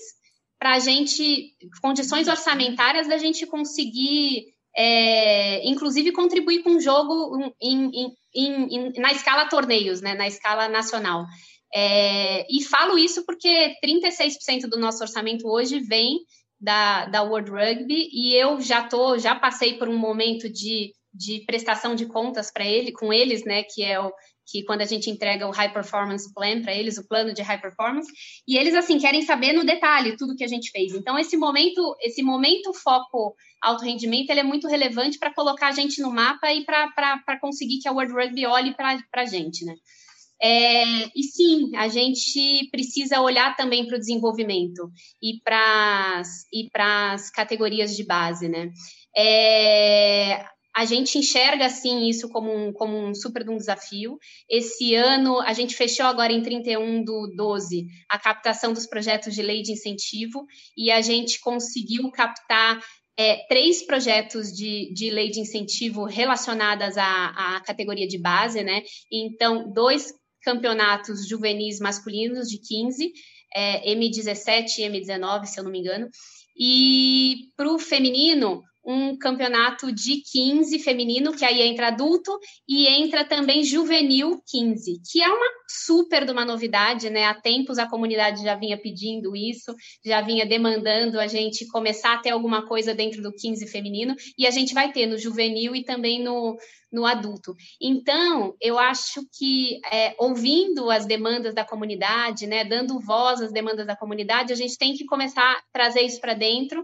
para 0.62 0.76
a 0.76 0.80
gente, 0.80 1.56
condições 1.82 2.28
orçamentárias 2.28 3.08
da 3.08 3.18
gente 3.18 3.48
conseguir, 3.48 4.54
é, 4.76 5.68
inclusive, 5.68 6.12
contribuir 6.12 6.64
com 6.64 6.76
o 6.76 6.80
jogo 6.80 7.54
em, 7.62 7.92
em, 8.34 8.76
em, 8.76 8.94
na 9.00 9.12
escala 9.12 9.50
torneios, 9.50 10.02
né, 10.02 10.14
na 10.14 10.28
escala 10.28 10.70
nacional. 10.70 11.26
É, 11.74 12.46
e 12.50 12.64
falo 12.64 12.98
isso 12.98 13.26
porque 13.26 13.76
36% 13.84 14.68
do 14.70 14.80
nosso 14.80 15.02
orçamento 15.02 15.48
hoje 15.48 15.80
vem 15.80 16.20
da, 16.60 17.06
da 17.06 17.24
World 17.24 17.50
Rugby 17.50 18.10
e 18.12 18.34
eu 18.36 18.60
já 18.62 18.84
tô, 18.84 19.18
já 19.18 19.36
passei 19.36 19.78
por 19.78 19.88
um 19.88 19.98
momento 19.98 20.50
de, 20.50 20.94
de 21.14 21.44
prestação 21.46 21.96
de 21.96 22.06
contas 22.06 22.52
para 22.52 22.66
ele, 22.66 22.92
com 22.92 23.12
eles, 23.12 23.44
né, 23.44 23.64
que 23.64 23.84
é 23.84 24.00
o 24.00 24.12
que 24.52 24.64
quando 24.64 24.82
a 24.82 24.86
gente 24.86 25.10
entrega 25.10 25.48
o 25.48 25.52
High 25.52 25.72
Performance 25.72 26.34
Plan 26.34 26.62
para 26.62 26.76
eles, 26.76 26.98
o 26.98 27.08
plano 27.08 27.34
de 27.34 27.42
High 27.42 27.62
Performance, 27.62 28.12
e 28.48 28.58
eles 28.58 28.76
assim 28.76 29.00
querem 29.00 29.22
saber 29.22 29.54
no 29.54 29.66
detalhe 29.66 30.18
tudo 30.18 30.36
que 30.36 30.44
a 30.44 30.48
gente 30.48 30.72
fez. 30.72 30.94
Então 30.94 31.18
esse 31.18 31.38
momento, 31.38 31.96
esse 32.02 32.22
momento 32.22 32.74
foco 32.74 33.36
alto 33.62 33.84
rendimento, 33.84 34.30
ele 34.30 34.40
é 34.40 34.44
muito 34.44 34.68
relevante 34.68 35.20
para 35.20 35.34
colocar 35.34 35.68
a 35.68 35.72
gente 35.72 36.02
no 36.02 36.12
mapa 36.12 36.52
e 36.52 36.66
para 36.66 37.40
conseguir 37.40 37.80
que 37.80 37.88
a 37.88 37.92
World 37.92 38.12
Rugby 38.12 38.46
olhe 38.46 38.74
para 38.76 38.98
a 39.14 39.26
gente, 39.26 39.64
né? 39.64 39.76
É, 40.44 40.84
e 41.16 41.24
sim, 41.24 41.76
a 41.76 41.88
gente 41.88 42.68
precisa 42.72 43.22
olhar 43.22 43.56
também 43.56 43.86
para 43.86 43.96
o 43.96 44.00
desenvolvimento 44.00 44.92
e 45.22 45.40
para 45.44 46.24
as 47.14 47.30
categorias 47.30 47.96
de 47.96 48.04
base, 48.04 48.50
né? 48.50 48.72
É, 49.16 50.44
a 50.76 50.86
gente 50.86 51.18
enxerga, 51.18 51.66
assim, 51.66 52.08
isso 52.08 52.30
como 52.30 52.54
um, 52.54 52.72
como 52.72 52.98
um 52.98 53.14
super 53.14 53.48
um 53.50 53.58
desafio. 53.58 54.18
Esse 54.50 54.96
ano, 54.96 55.40
a 55.42 55.54
gente 55.54 55.76
fechou 55.76 56.06
agora 56.06 56.32
em 56.32 56.42
31 56.42 57.04
do 57.04 57.34
12 57.36 57.86
a 58.10 58.18
captação 58.18 58.72
dos 58.72 58.88
projetos 58.88 59.34
de 59.34 59.42
lei 59.42 59.62
de 59.62 59.74
incentivo 59.74 60.46
e 60.78 60.90
a 60.90 61.02
gente 61.02 61.40
conseguiu 61.42 62.10
captar 62.12 62.80
é, 63.18 63.46
três 63.48 63.86
projetos 63.86 64.52
de, 64.52 64.94
de 64.94 65.10
lei 65.10 65.30
de 65.30 65.42
incentivo 65.42 66.06
relacionadas 66.06 66.98
à, 66.98 67.58
à 67.58 67.62
categoria 67.62 68.08
de 68.08 68.18
base, 68.18 68.64
né? 68.64 68.82
Então, 69.12 69.72
dois 69.72 70.14
campeonatos 70.42 71.28
juvenis 71.28 71.80
masculinos 71.80 72.48
de 72.48 72.60
15, 72.60 73.12
é, 73.54 73.94
M17 73.94 74.80
e 74.80 74.82
M19, 74.84 75.46
se 75.46 75.60
eu 75.60 75.64
não 75.64 75.72
me 75.72 75.80
engano. 75.80 76.10
E 76.58 77.52
para 77.56 77.72
o 77.72 77.78
feminino, 77.78 78.62
um 78.84 79.18
campeonato 79.18 79.92
de 79.92 80.22
15 80.32 80.80
feminino, 80.80 81.36
que 81.36 81.46
aí 81.46 81.62
entra 81.62 81.88
adulto, 81.88 82.32
e 82.68 82.88
entra 82.88 83.24
também 83.24 83.64
juvenil 83.64 84.42
15, 84.48 85.02
que 85.10 85.22
é 85.22 85.28
uma 85.28 85.48
super 85.68 86.26
de 86.26 86.32
uma 86.32 86.46
novidade, 86.46 87.10
né? 87.10 87.26
Há 87.26 87.34
tempos 87.34 87.78
a 87.78 87.88
comunidade 87.88 88.44
já 88.44 88.56
vinha 88.56 88.78
pedindo 88.78 89.36
isso, 89.36 89.74
já 90.04 90.22
vinha 90.22 90.46
demandando 90.46 91.20
a 91.20 91.28
gente 91.28 91.68
começar 91.68 92.16
a 92.16 92.18
ter 92.18 92.32
alguma 92.32 92.68
coisa 92.68 92.94
dentro 92.94 93.22
do 93.22 93.34
15 93.34 93.68
feminino, 93.68 94.16
e 94.38 94.48
a 94.48 94.52
gente 94.52 94.74
vai 94.74 94.92
ter 94.92 95.06
no 95.06 95.18
juvenil 95.18 95.76
e 95.76 95.84
também 95.84 96.24
no, 96.24 96.58
no 96.92 97.06
adulto. 97.06 97.56
Então, 97.80 98.56
eu 98.60 98.78
acho 98.78 99.22
que 99.38 99.80
é, 99.92 100.14
ouvindo 100.20 100.90
as 100.90 101.06
demandas 101.06 101.54
da 101.54 101.64
comunidade, 101.64 102.48
né, 102.48 102.66
dando 102.66 103.00
voz 103.00 103.42
às 103.42 103.52
demandas 103.52 103.88
da 103.88 103.96
comunidade, 103.96 104.52
a 104.52 104.56
gente 104.56 104.78
tem 104.78 104.94
que 104.94 105.06
começar 105.06 105.44
a 105.44 105.62
trazer 105.72 106.02
isso 106.02 106.20
para 106.20 106.34
dentro 106.34 106.84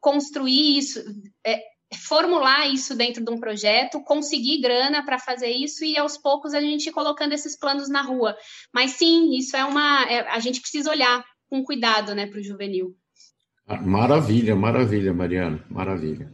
construir 0.00 0.78
isso, 0.78 1.02
é, 1.44 1.60
formular 1.94 2.66
isso 2.68 2.96
dentro 2.96 3.24
de 3.24 3.30
um 3.30 3.38
projeto, 3.38 4.02
conseguir 4.02 4.60
grana 4.60 5.04
para 5.04 5.18
fazer 5.18 5.50
isso 5.50 5.84
e 5.84 5.96
aos 5.96 6.16
poucos 6.16 6.54
a 6.54 6.60
gente 6.60 6.88
ir 6.88 6.92
colocando 6.92 7.32
esses 7.32 7.56
planos 7.58 7.88
na 7.88 8.02
rua. 8.02 8.36
Mas 8.72 8.92
sim, 8.92 9.36
isso 9.36 9.56
é 9.56 9.64
uma. 9.64 10.04
É, 10.04 10.28
a 10.30 10.38
gente 10.38 10.60
precisa 10.60 10.90
olhar 10.90 11.24
com 11.48 11.62
cuidado 11.62 12.14
né, 12.14 12.26
para 12.26 12.40
o 12.40 12.42
juvenil. 12.42 12.96
Maravilha, 13.82 14.54
maravilha, 14.54 15.12
Mariana, 15.12 15.64
maravilha. 15.68 16.32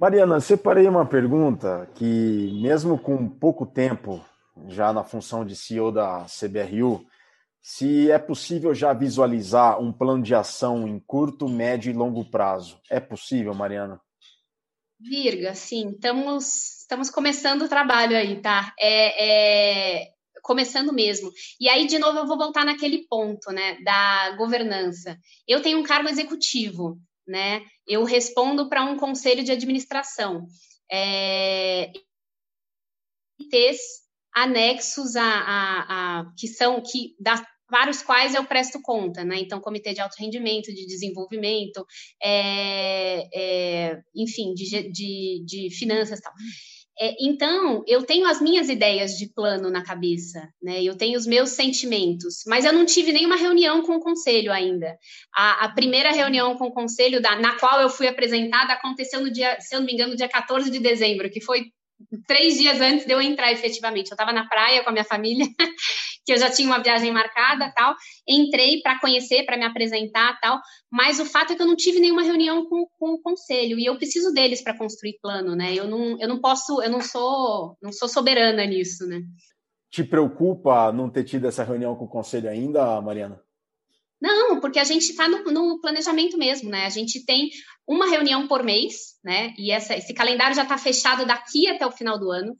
Mariana, 0.00 0.40
separei 0.40 0.86
uma 0.88 1.06
pergunta 1.06 1.88
que, 1.94 2.58
mesmo 2.60 2.98
com 2.98 3.28
pouco 3.28 3.64
tempo 3.64 4.24
já 4.68 4.92
na 4.92 5.04
função 5.04 5.44
de 5.44 5.54
CEO 5.54 5.92
da 5.92 6.26
CBRU, 6.26 7.04
se 7.68 8.12
é 8.12 8.16
possível 8.16 8.72
já 8.72 8.92
visualizar 8.92 9.82
um 9.82 9.92
plano 9.92 10.22
de 10.22 10.32
ação 10.32 10.86
em 10.86 11.00
curto, 11.00 11.48
médio 11.48 11.90
e 11.90 11.92
longo 11.92 12.24
prazo. 12.24 12.80
É 12.88 13.00
possível, 13.00 13.52
Mariana? 13.54 14.00
Virga, 15.00 15.52
sim. 15.52 15.90
Estamos, 15.90 16.82
estamos 16.82 17.10
começando 17.10 17.62
o 17.62 17.68
trabalho 17.68 18.16
aí, 18.16 18.40
tá? 18.40 18.72
É, 18.78 19.98
é, 19.98 20.12
começando 20.42 20.92
mesmo. 20.92 21.28
E 21.60 21.68
aí, 21.68 21.88
de 21.88 21.98
novo, 21.98 22.20
eu 22.20 22.26
vou 22.28 22.38
voltar 22.38 22.64
naquele 22.64 23.04
ponto, 23.08 23.50
né, 23.50 23.82
da 23.82 24.36
governança. 24.36 25.18
Eu 25.44 25.60
tenho 25.60 25.80
um 25.80 25.82
cargo 25.82 26.08
executivo, 26.08 27.00
né? 27.26 27.62
Eu 27.84 28.04
respondo 28.04 28.68
para 28.68 28.84
um 28.84 28.96
conselho 28.96 29.42
de 29.42 29.50
administração. 29.50 30.46
É, 30.88 31.90
anexos 34.36 35.16
a, 35.16 35.24
a, 35.24 36.20
a, 36.20 36.32
que 36.36 36.46
são 36.46 36.82
que 36.82 37.16
da 37.18 37.42
para 37.68 37.90
os 37.90 38.02
quais 38.02 38.34
eu 38.34 38.44
presto 38.44 38.80
conta, 38.80 39.24
né? 39.24 39.38
Então, 39.38 39.60
comitê 39.60 39.92
de 39.92 40.00
alto 40.00 40.16
rendimento, 40.18 40.72
de 40.72 40.86
desenvolvimento, 40.86 41.84
é, 42.22 43.28
é, 43.34 43.98
enfim, 44.14 44.54
de, 44.54 44.90
de, 44.90 45.44
de 45.44 45.70
finanças 45.70 46.18
e 46.18 46.22
tal. 46.22 46.32
É, 46.98 47.14
então, 47.20 47.84
eu 47.86 48.02
tenho 48.04 48.26
as 48.26 48.40
minhas 48.40 48.70
ideias 48.70 49.18
de 49.18 49.30
plano 49.34 49.70
na 49.70 49.84
cabeça, 49.84 50.48
né? 50.62 50.82
Eu 50.82 50.96
tenho 50.96 51.18
os 51.18 51.26
meus 51.26 51.50
sentimentos, 51.50 52.42
mas 52.46 52.64
eu 52.64 52.72
não 52.72 52.86
tive 52.86 53.12
nenhuma 53.12 53.36
reunião 53.36 53.82
com 53.82 53.96
o 53.96 54.00
conselho 54.00 54.50
ainda. 54.50 54.96
A, 55.34 55.66
a 55.66 55.68
primeira 55.68 56.10
reunião 56.10 56.56
com 56.56 56.68
o 56.68 56.72
conselho, 56.72 57.20
da, 57.20 57.36
na 57.38 57.58
qual 57.58 57.82
eu 57.82 57.90
fui 57.90 58.08
apresentada, 58.08 58.72
aconteceu 58.72 59.20
no 59.20 59.30
dia, 59.30 59.60
se 59.60 59.74
eu 59.74 59.80
não 59.80 59.86
me 59.86 59.92
engano, 59.92 60.12
no 60.12 60.16
dia 60.16 60.28
14 60.28 60.70
de 60.70 60.78
dezembro, 60.78 61.30
que 61.30 61.40
foi 61.40 61.66
três 62.26 62.56
dias 62.56 62.80
antes 62.80 63.06
de 63.06 63.12
eu 63.12 63.20
entrar 63.20 63.52
efetivamente. 63.52 64.10
Eu 64.10 64.14
estava 64.14 64.32
na 64.32 64.48
praia 64.48 64.82
com 64.82 64.88
a 64.88 64.92
minha 64.92 65.04
família, 65.04 65.46
que 66.26 66.32
eu 66.32 66.38
já 66.38 66.50
tinha 66.50 66.66
uma 66.66 66.82
viagem 66.82 67.12
marcada, 67.12 67.72
tal. 67.74 67.94
Entrei 68.28 68.82
para 68.82 68.98
conhecer, 68.98 69.44
para 69.44 69.56
me 69.56 69.64
apresentar, 69.64 70.36
tal. 70.40 70.60
Mas 70.90 71.20
o 71.20 71.24
fato 71.24 71.52
é 71.52 71.56
que 71.56 71.62
eu 71.62 71.66
não 71.66 71.76
tive 71.76 72.00
nenhuma 72.00 72.24
reunião 72.24 72.66
com, 72.66 72.84
com 72.98 73.14
o 73.14 73.22
conselho 73.22 73.78
e 73.78 73.86
eu 73.86 73.96
preciso 73.96 74.32
deles 74.32 74.60
para 74.60 74.76
construir 74.76 75.18
plano, 75.22 75.54
né? 75.54 75.72
Eu 75.72 75.86
não, 75.86 76.20
eu 76.20 76.28
não 76.28 76.40
posso, 76.40 76.82
eu 76.82 76.90
não 76.90 77.00
sou, 77.00 77.78
não 77.80 77.92
sou 77.92 78.08
soberana 78.08 78.66
nisso, 78.66 79.06
né? 79.06 79.22
Te 79.88 80.02
preocupa 80.02 80.92
não 80.92 81.08
ter 81.08 81.22
tido 81.22 81.46
essa 81.46 81.62
reunião 81.62 81.94
com 81.94 82.06
o 82.06 82.10
conselho 82.10 82.50
ainda, 82.50 83.00
Mariana? 83.00 83.40
Não, 84.20 84.58
porque 84.60 84.80
a 84.80 84.84
gente 84.84 85.10
está 85.10 85.28
no, 85.28 85.44
no, 85.44 85.80
planejamento 85.80 86.36
mesmo, 86.36 86.68
né? 86.70 86.86
A 86.86 86.90
gente 86.90 87.24
tem 87.24 87.50
uma 87.86 88.10
reunião 88.10 88.48
por 88.48 88.64
mês, 88.64 89.14
né? 89.22 89.54
E 89.56 89.70
essa, 89.70 89.94
esse 89.94 90.12
calendário 90.12 90.56
já 90.56 90.64
está 90.64 90.76
fechado 90.76 91.24
daqui 91.24 91.68
até 91.68 91.86
o 91.86 91.92
final 91.92 92.18
do 92.18 92.32
ano. 92.32 92.56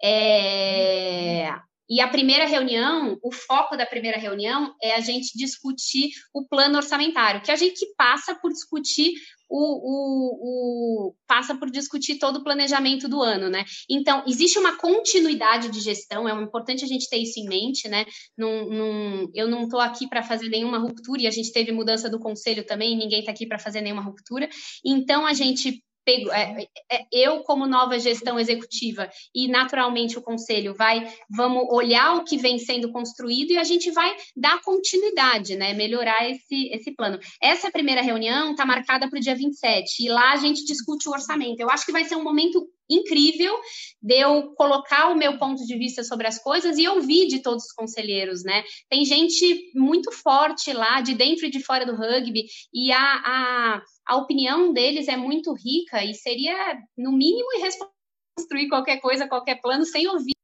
É, 0.00 1.50
e 1.88 2.00
a 2.00 2.08
primeira 2.08 2.46
reunião, 2.46 3.18
o 3.22 3.32
foco 3.32 3.76
da 3.76 3.86
primeira 3.86 4.18
reunião 4.18 4.74
é 4.82 4.94
a 4.94 5.00
gente 5.00 5.36
discutir 5.36 6.10
o 6.34 6.46
plano 6.46 6.76
orçamentário, 6.76 7.40
que 7.40 7.50
a 7.50 7.56
gente 7.56 7.86
passa 7.96 8.34
por 8.34 8.52
discutir 8.52 9.14
o, 9.48 9.56
o, 9.56 11.08
o, 11.08 11.14
passa 11.26 11.54
por 11.54 11.70
discutir 11.70 12.18
todo 12.18 12.36
o 12.36 12.44
planejamento 12.44 13.08
do 13.08 13.22
ano, 13.22 13.48
né? 13.48 13.64
Então, 13.88 14.22
existe 14.26 14.58
uma 14.58 14.76
continuidade 14.76 15.70
de 15.70 15.80
gestão, 15.80 16.28
é 16.28 16.42
importante 16.42 16.84
a 16.84 16.88
gente 16.88 17.08
ter 17.08 17.16
isso 17.16 17.40
em 17.40 17.48
mente, 17.48 17.88
né? 17.88 18.04
Num, 18.36 18.68
num, 18.68 19.30
eu 19.34 19.48
não 19.48 19.62
estou 19.62 19.80
aqui 19.80 20.06
para 20.06 20.22
fazer 20.22 20.50
nenhuma 20.50 20.78
ruptura, 20.78 21.22
e 21.22 21.26
a 21.26 21.30
gente 21.30 21.52
teve 21.52 21.72
mudança 21.72 22.10
do 22.10 22.18
conselho 22.18 22.64
também, 22.66 22.96
ninguém 22.96 23.20
está 23.20 23.32
aqui 23.32 23.46
para 23.46 23.58
fazer 23.58 23.80
nenhuma 23.80 24.02
ruptura. 24.02 24.48
Então, 24.84 25.26
a 25.26 25.32
gente 25.32 25.82
pego, 26.08 26.32
é, 26.32 26.66
é, 26.90 27.06
eu 27.12 27.42
como 27.42 27.66
nova 27.66 27.98
gestão 27.98 28.40
executiva 28.40 29.10
e 29.34 29.46
naturalmente 29.46 30.16
o 30.16 30.22
conselho 30.22 30.74
vai, 30.74 31.06
vamos 31.28 31.66
olhar 31.70 32.16
o 32.16 32.24
que 32.24 32.38
vem 32.38 32.58
sendo 32.58 32.90
construído 32.90 33.50
e 33.50 33.58
a 33.58 33.64
gente 33.64 33.90
vai 33.90 34.16
dar 34.34 34.62
continuidade, 34.62 35.54
né, 35.54 35.74
melhorar 35.74 36.30
esse, 36.30 36.68
esse 36.72 36.94
plano. 36.94 37.18
Essa 37.42 37.70
primeira 37.70 38.00
reunião 38.00 38.52
está 38.52 38.64
marcada 38.64 39.06
para 39.10 39.18
o 39.18 39.20
dia 39.20 39.34
27 39.34 40.06
e 40.06 40.08
lá 40.08 40.32
a 40.32 40.36
gente 40.36 40.64
discute 40.64 41.06
o 41.10 41.12
orçamento. 41.12 41.60
Eu 41.60 41.68
acho 41.68 41.84
que 41.84 41.92
vai 41.92 42.04
ser 42.04 42.16
um 42.16 42.24
momento 42.24 42.66
incrível 42.88 43.54
de 44.00 44.14
eu 44.14 44.54
colocar 44.54 45.10
o 45.10 45.16
meu 45.16 45.38
ponto 45.38 45.64
de 45.64 45.76
vista 45.76 46.02
sobre 46.02 46.26
as 46.26 46.38
coisas 46.42 46.78
e 46.78 46.88
ouvir 46.88 47.26
de 47.28 47.40
todos 47.40 47.64
os 47.64 47.72
conselheiros, 47.72 48.42
né? 48.44 48.64
Tem 48.88 49.04
gente 49.04 49.70
muito 49.74 50.10
forte 50.12 50.72
lá, 50.72 51.00
de 51.00 51.14
dentro 51.14 51.46
e 51.46 51.50
de 51.50 51.62
fora 51.62 51.84
do 51.84 51.96
rugby, 51.96 52.46
e 52.72 52.90
a, 52.92 52.98
a, 52.98 53.82
a 54.06 54.16
opinião 54.16 54.72
deles 54.72 55.08
é 55.08 55.16
muito 55.16 55.52
rica 55.52 56.04
e 56.04 56.14
seria, 56.14 56.78
no 56.96 57.12
mínimo, 57.12 57.52
irresponsável 57.56 57.98
construir 58.38 58.68
qualquer 58.68 59.00
coisa, 59.00 59.28
qualquer 59.28 59.60
plano, 59.60 59.84
sem 59.84 60.06
ouvir. 60.06 60.36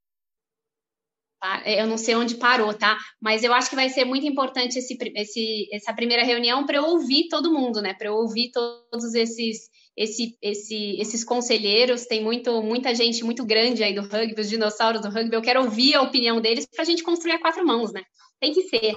Tá? 1.41 1.63
Eu 1.67 1.87
não 1.87 1.97
sei 1.97 2.15
onde 2.15 2.37
parou, 2.37 2.73
tá? 2.75 2.99
Mas 3.21 3.45
eu 3.45 3.53
acho 3.53 3.69
que 3.69 3.77
vai 3.77 3.89
ser 3.89 4.05
muito 4.05 4.27
importante 4.27 4.79
esse, 4.79 4.97
esse, 5.15 5.69
essa 5.73 5.93
primeira 5.93 6.25
reunião 6.25 6.67
para 6.67 6.79
eu 6.79 6.85
ouvir 6.85 7.29
todo 7.29 7.53
mundo, 7.53 7.81
né? 7.81 7.95
Para 7.95 8.09
eu 8.09 8.15
ouvir 8.15 8.51
todos 8.51 9.15
esses 9.15 9.69
esse, 9.97 10.37
esse, 10.43 11.01
esses 11.01 11.25
conselheiros, 11.25 12.07
tem 12.07 12.23
muito, 12.23 12.63
muita 12.63 12.95
gente 12.95 13.25
muito 13.25 13.45
grande 13.45 13.85
aí 13.85 13.95
do 13.95 14.03
rugby, 14.03 14.41
os 14.41 14.49
dinossauros 14.49 15.01
do 15.01 15.09
rugby. 15.09 15.35
Eu 15.35 15.43
quero 15.43 15.63
ouvir 15.63 15.95
a 15.95 16.03
opinião 16.03 16.41
deles 16.41 16.67
para 16.67 16.83
a 16.83 16.87
gente 16.87 17.03
construir 17.03 17.33
a 17.33 17.41
quatro 17.41 17.65
mãos, 17.65 17.93
né? 17.93 18.03
Tem 18.41 18.53
que 18.53 18.63
ser. 18.63 18.95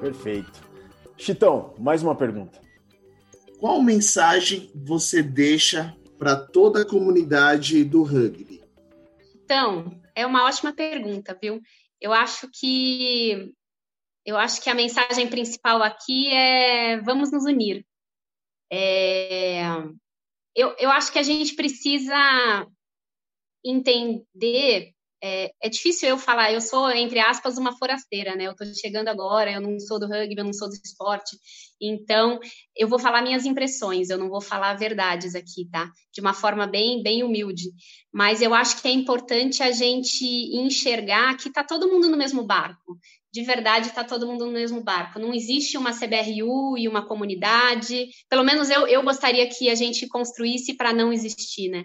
Perfeito. 0.00 0.67
Chitão, 1.28 1.74
mais 1.78 2.02
uma 2.02 2.16
pergunta. 2.16 2.58
Qual 3.60 3.82
mensagem 3.82 4.72
você 4.74 5.22
deixa 5.22 5.94
para 6.18 6.34
toda 6.34 6.80
a 6.80 6.88
comunidade 6.88 7.84
do 7.84 8.02
rugby? 8.02 8.64
Então, 9.44 10.00
é 10.14 10.24
uma 10.24 10.46
ótima 10.46 10.72
pergunta, 10.72 11.38
viu? 11.38 11.60
Eu 12.00 12.14
acho 12.14 12.48
que 12.50 13.54
eu 14.24 14.38
acho 14.38 14.62
que 14.62 14.70
a 14.70 14.74
mensagem 14.74 15.28
principal 15.28 15.82
aqui 15.82 16.28
é 16.32 16.98
vamos 17.02 17.30
nos 17.30 17.44
unir. 17.44 17.84
É, 18.72 19.64
eu, 20.56 20.74
eu 20.78 20.90
acho 20.90 21.12
que 21.12 21.18
a 21.18 21.22
gente 21.22 21.54
precisa 21.54 22.66
entender 23.62 24.94
é, 25.22 25.50
é, 25.60 25.68
difícil 25.68 26.08
eu 26.08 26.18
falar, 26.18 26.52
eu 26.52 26.60
sou, 26.60 26.90
entre 26.90 27.18
aspas, 27.18 27.58
uma 27.58 27.76
forasteira, 27.76 28.36
né? 28.36 28.44
Eu 28.44 28.54
tô 28.54 28.64
chegando 28.74 29.08
agora, 29.08 29.50
eu 29.50 29.60
não 29.60 29.78
sou 29.80 29.98
do 29.98 30.06
rugby, 30.06 30.36
eu 30.38 30.44
não 30.44 30.52
sou 30.52 30.68
do 30.68 30.74
esporte. 30.74 31.36
Então, 31.80 32.38
eu 32.76 32.86
vou 32.88 32.98
falar 32.98 33.22
minhas 33.22 33.44
impressões, 33.44 34.10
eu 34.10 34.18
não 34.18 34.28
vou 34.28 34.40
falar 34.40 34.74
verdades 34.74 35.34
aqui, 35.34 35.68
tá? 35.70 35.90
De 36.12 36.20
uma 36.20 36.34
forma 36.34 36.66
bem, 36.66 37.02
bem 37.02 37.22
humilde. 37.22 37.70
Mas 38.12 38.40
eu 38.40 38.54
acho 38.54 38.80
que 38.80 38.88
é 38.88 38.92
importante 38.92 39.62
a 39.62 39.72
gente 39.72 40.24
enxergar 40.56 41.36
que 41.36 41.52
tá 41.52 41.64
todo 41.64 41.90
mundo 41.90 42.08
no 42.08 42.16
mesmo 42.16 42.44
barco. 42.44 42.98
De 43.32 43.42
verdade, 43.42 43.90
tá 43.90 44.04
todo 44.04 44.26
mundo 44.26 44.46
no 44.46 44.52
mesmo 44.52 44.82
barco. 44.82 45.18
Não 45.18 45.34
existe 45.34 45.76
uma 45.76 45.92
CBRU 45.92 46.78
e 46.78 46.88
uma 46.88 47.06
comunidade. 47.06 48.08
Pelo 48.28 48.44
menos 48.44 48.70
eu, 48.70 48.86
eu 48.86 49.02
gostaria 49.02 49.46
que 49.48 49.68
a 49.68 49.74
gente 49.74 50.08
construísse 50.08 50.74
para 50.74 50.92
não 50.92 51.12
existir, 51.12 51.68
né? 51.68 51.84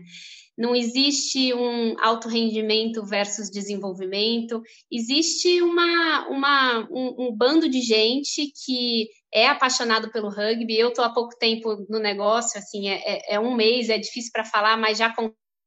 Não 0.58 0.76
existe 0.76 1.54
um 1.54 1.96
alto 2.00 2.28
rendimento 2.28 3.06
versus 3.06 3.50
desenvolvimento, 3.50 4.62
existe 4.92 5.62
uma, 5.62 6.28
uma, 6.28 6.88
um, 6.92 7.28
um 7.28 7.36
bando 7.36 7.68
de 7.68 7.82
gente 7.82 8.52
que 8.66 9.08
é 9.34 9.48
apaixonado 9.48 10.12
pelo 10.12 10.30
rugby. 10.30 10.78
Eu 10.78 10.90
estou 10.90 11.04
há 11.04 11.14
pouco 11.14 11.36
tempo 11.38 11.86
no 11.90 12.00
negócio, 12.00 12.60
assim, 12.60 12.88
é, 12.88 13.02
é, 13.06 13.36
é 13.36 13.40
um 13.40 13.56
mês, 13.56 13.90
é 13.90 13.98
difícil 13.98 14.32
para 14.32 14.46
falar, 14.46 14.78
mas 14.78 14.98
já 14.98 15.12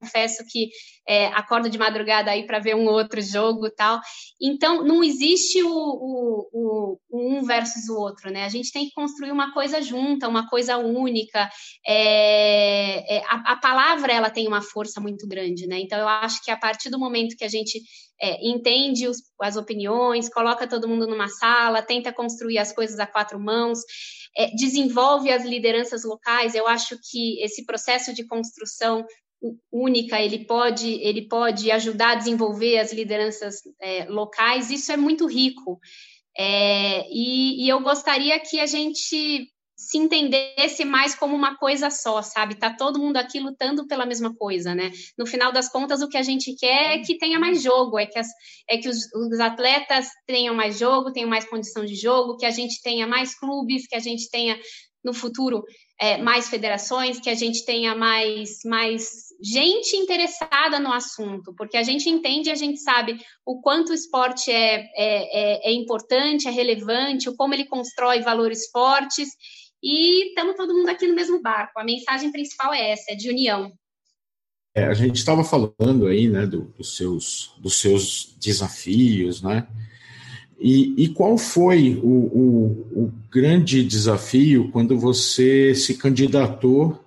confesso 0.06 0.44
que 0.48 0.70
é, 1.08 1.26
acordo 1.28 1.68
de 1.68 1.78
madrugada 1.78 2.30
aí 2.30 2.46
para 2.46 2.58
ver 2.58 2.74
um 2.74 2.86
outro 2.86 3.20
jogo 3.20 3.70
tal. 3.70 4.00
Então, 4.40 4.84
não 4.84 5.04
existe 5.04 5.62
o, 5.62 5.70
o, 5.70 6.48
o, 6.52 6.98
um 7.12 7.44
versus 7.44 7.88
o 7.88 7.96
outro, 7.96 8.30
né? 8.30 8.44
A 8.44 8.48
gente 8.48 8.72
tem 8.72 8.86
que 8.86 8.92
construir 8.92 9.30
uma 9.30 9.52
coisa 9.52 9.80
junta, 9.80 10.28
uma 10.28 10.48
coisa 10.48 10.76
única. 10.76 11.48
É, 11.86 13.16
é, 13.16 13.22
a, 13.26 13.52
a, 13.52 13.56
palavra, 13.56 14.12
ela 14.12 14.30
tem 14.30 14.48
uma 14.48 14.62
força 14.62 15.00
muito 15.00 15.26
grande, 15.28 15.66
né? 15.66 15.78
Então, 15.78 15.98
eu 15.98 16.08
acho 16.08 16.42
que 16.42 16.50
a 16.50 16.56
partir 16.56 16.90
do 16.90 16.98
momento 16.98 17.36
que 17.36 17.44
a 17.44 17.48
gente 17.48 17.80
é, 18.20 18.44
entende 18.44 19.06
os, 19.06 19.18
as 19.40 19.56
opiniões, 19.56 20.28
coloca 20.28 20.66
todo 20.66 20.88
mundo 20.88 21.06
numa 21.06 21.28
sala, 21.28 21.82
tenta 21.82 22.12
construir 22.12 22.58
as 22.58 22.72
coisas 22.72 22.98
a 22.98 23.06
quatro 23.06 23.38
mãos, 23.38 23.78
é, 24.36 24.50
desenvolve 24.56 25.30
as 25.30 25.44
lideranças 25.44 26.04
locais. 26.04 26.54
Eu 26.54 26.66
acho 26.66 26.98
que 27.10 27.40
esse 27.42 27.64
processo 27.64 28.12
de 28.12 28.26
construção 28.26 29.04
única, 29.70 30.20
ele 30.20 30.44
pode, 30.44 30.88
ele 31.02 31.28
pode 31.28 31.70
ajudar 31.70 32.12
a 32.12 32.14
desenvolver 32.16 32.78
as 32.78 32.92
lideranças 32.92 33.56
é, 33.80 34.04
locais, 34.06 34.70
isso 34.70 34.90
é 34.92 34.96
muito 34.96 35.26
rico. 35.26 35.78
É, 36.38 37.06
e, 37.10 37.64
e, 37.64 37.68
eu 37.68 37.80
gostaria 37.80 38.38
que 38.40 38.60
a 38.60 38.66
gente 38.66 39.50
se 39.76 39.98
entendesse 39.98 40.84
mais 40.84 41.14
como 41.14 41.34
uma 41.34 41.56
coisa 41.56 41.90
só, 41.90 42.22
sabe? 42.22 42.54
Tá 42.54 42.72
todo 42.72 42.98
mundo 42.98 43.18
aqui 43.18 43.38
lutando 43.38 43.86
pela 43.86 44.06
mesma 44.06 44.34
coisa, 44.34 44.74
né? 44.74 44.90
No 45.18 45.26
final 45.26 45.52
das 45.52 45.68
contas, 45.68 46.00
o 46.00 46.08
que 46.08 46.16
a 46.16 46.22
gente 46.22 46.54
quer 46.54 46.96
é 46.96 46.98
que 47.02 47.18
tenha 47.18 47.38
mais 47.38 47.62
jogo, 47.62 47.98
é 47.98 48.06
que, 48.06 48.18
as, 48.18 48.28
é 48.68 48.78
que 48.78 48.88
os, 48.88 49.12
os 49.14 49.38
atletas 49.38 50.08
tenham 50.26 50.54
mais 50.54 50.78
jogo, 50.78 51.12
tenham 51.12 51.28
mais 51.28 51.44
condição 51.44 51.84
de 51.84 51.94
jogo, 51.94 52.38
que 52.38 52.46
a 52.46 52.50
gente 52.50 52.80
tenha 52.82 53.06
mais 53.06 53.38
clubes, 53.38 53.86
que 53.86 53.94
a 53.94 54.00
gente 54.00 54.30
tenha 54.30 54.58
no 55.06 55.14
futuro 55.14 55.62
é, 56.00 56.18
mais 56.18 56.48
federações, 56.48 57.20
que 57.20 57.30
a 57.30 57.34
gente 57.34 57.64
tenha 57.64 57.94
mais, 57.94 58.58
mais 58.64 59.26
gente 59.40 59.96
interessada 59.96 60.80
no 60.80 60.92
assunto, 60.92 61.54
porque 61.56 61.76
a 61.76 61.84
gente 61.84 62.10
entende 62.10 62.48
e 62.48 62.52
a 62.52 62.56
gente 62.56 62.80
sabe 62.80 63.16
o 63.46 63.60
quanto 63.60 63.90
o 63.90 63.94
esporte 63.94 64.50
é, 64.50 64.80
é, 64.80 64.88
é, 64.96 65.70
é 65.70 65.72
importante, 65.72 66.48
é 66.48 66.50
relevante, 66.50 67.28
o 67.28 67.36
como 67.36 67.54
ele 67.54 67.66
constrói 67.66 68.20
valores 68.20 68.68
fortes, 68.70 69.28
e 69.80 70.30
estamos 70.30 70.56
todo 70.56 70.74
mundo 70.74 70.88
aqui 70.88 71.06
no 71.06 71.14
mesmo 71.14 71.40
barco. 71.40 71.78
A 71.78 71.84
mensagem 71.84 72.32
principal 72.32 72.74
é 72.74 72.90
essa, 72.90 73.12
é 73.12 73.14
de 73.14 73.30
união. 73.30 73.72
É, 74.74 74.86
a 74.86 74.94
gente 74.94 75.16
estava 75.16 75.44
falando 75.44 76.06
aí, 76.06 76.28
né, 76.28 76.46
do, 76.46 76.62
dos, 76.76 76.96
seus, 76.96 77.54
dos 77.58 77.76
seus 77.80 78.36
desafios, 78.40 79.40
né, 79.40 79.66
e, 80.58 81.04
e 81.04 81.08
qual 81.08 81.36
foi 81.36 82.00
o, 82.02 82.08
o, 82.08 83.02
o, 83.04 83.12
grande 83.30 83.84
desafio 83.84 84.70
quando 84.70 84.98
você 84.98 85.74
se 85.74 85.94
candidatou 85.94 86.98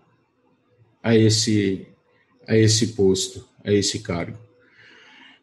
a 1.01 1.15
esse, 1.15 1.87
a 2.47 2.55
esse 2.55 2.87
posto, 2.89 3.43
a 3.63 3.73
esse 3.73 3.99
cargo? 3.99 4.37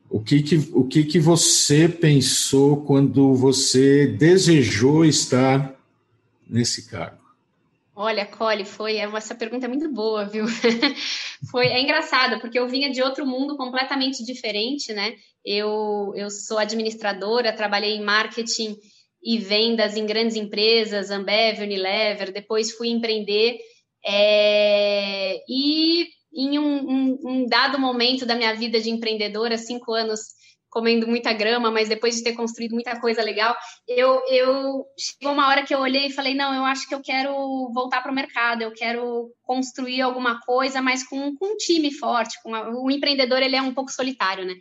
O 0.08 0.20
que, 0.20 0.40
que, 0.40 0.56
o 0.72 0.84
que, 0.84 1.02
que 1.02 1.18
você 1.18 1.88
pensou 1.88 2.82
quando 2.82 3.34
você 3.34 4.06
desejou 4.06 5.04
estar 5.04 5.74
nesse 6.48 6.88
cargo? 6.88 7.25
Olha, 7.98 8.26
Cole, 8.26 8.66
foi 8.66 8.98
essa 8.98 9.34
pergunta 9.34 9.64
é 9.64 9.68
muito 9.70 9.90
boa, 9.90 10.26
viu? 10.26 10.44
foi 11.50 11.68
é 11.68 11.80
engraçado 11.80 12.38
porque 12.42 12.58
eu 12.58 12.68
vinha 12.68 12.90
de 12.90 13.02
outro 13.02 13.24
mundo 13.26 13.56
completamente 13.56 14.22
diferente, 14.22 14.92
né? 14.92 15.14
Eu, 15.42 16.12
eu 16.14 16.28
sou 16.28 16.58
administradora, 16.58 17.56
trabalhei 17.56 17.94
em 17.94 18.04
marketing 18.04 18.76
e 19.22 19.38
vendas 19.38 19.96
em 19.96 20.04
grandes 20.04 20.36
empresas, 20.36 21.10
Ambev, 21.10 21.62
Unilever, 21.62 22.34
depois 22.34 22.70
fui 22.70 22.90
empreender 22.90 23.58
é, 24.04 25.42
e 25.48 26.06
em 26.34 26.58
um, 26.58 26.90
um, 26.90 27.18
um, 27.24 27.46
dado 27.46 27.78
momento 27.78 28.26
da 28.26 28.34
minha 28.34 28.54
vida 28.54 28.78
de 28.78 28.90
empreendedora, 28.90 29.56
cinco 29.56 29.94
anos 29.94 30.20
comendo 30.76 31.08
muita 31.08 31.32
grama, 31.32 31.70
mas 31.70 31.88
depois 31.88 32.16
de 32.16 32.22
ter 32.22 32.34
construído 32.34 32.74
muita 32.74 33.00
coisa 33.00 33.22
legal, 33.22 33.56
eu, 33.88 34.22
eu 34.28 34.84
chegou 34.98 35.32
uma 35.32 35.48
hora 35.48 35.62
que 35.62 35.74
eu 35.74 35.80
olhei 35.80 36.08
e 36.08 36.12
falei, 36.12 36.34
não, 36.34 36.54
eu 36.54 36.66
acho 36.66 36.86
que 36.86 36.94
eu 36.94 37.00
quero 37.00 37.32
voltar 37.72 38.02
para 38.02 38.12
o 38.12 38.14
mercado, 38.14 38.60
eu 38.60 38.70
quero 38.74 39.32
construir 39.42 40.02
alguma 40.02 40.38
coisa, 40.42 40.82
mas 40.82 41.02
com, 41.02 41.34
com 41.36 41.54
um 41.54 41.56
time 41.56 41.90
forte, 41.90 42.38
com 42.42 42.54
a, 42.54 42.68
o 42.68 42.90
empreendedor 42.90 43.40
ele 43.40 43.56
é 43.56 43.62
um 43.62 43.72
pouco 43.72 43.90
solitário, 43.90 44.44
né? 44.44 44.52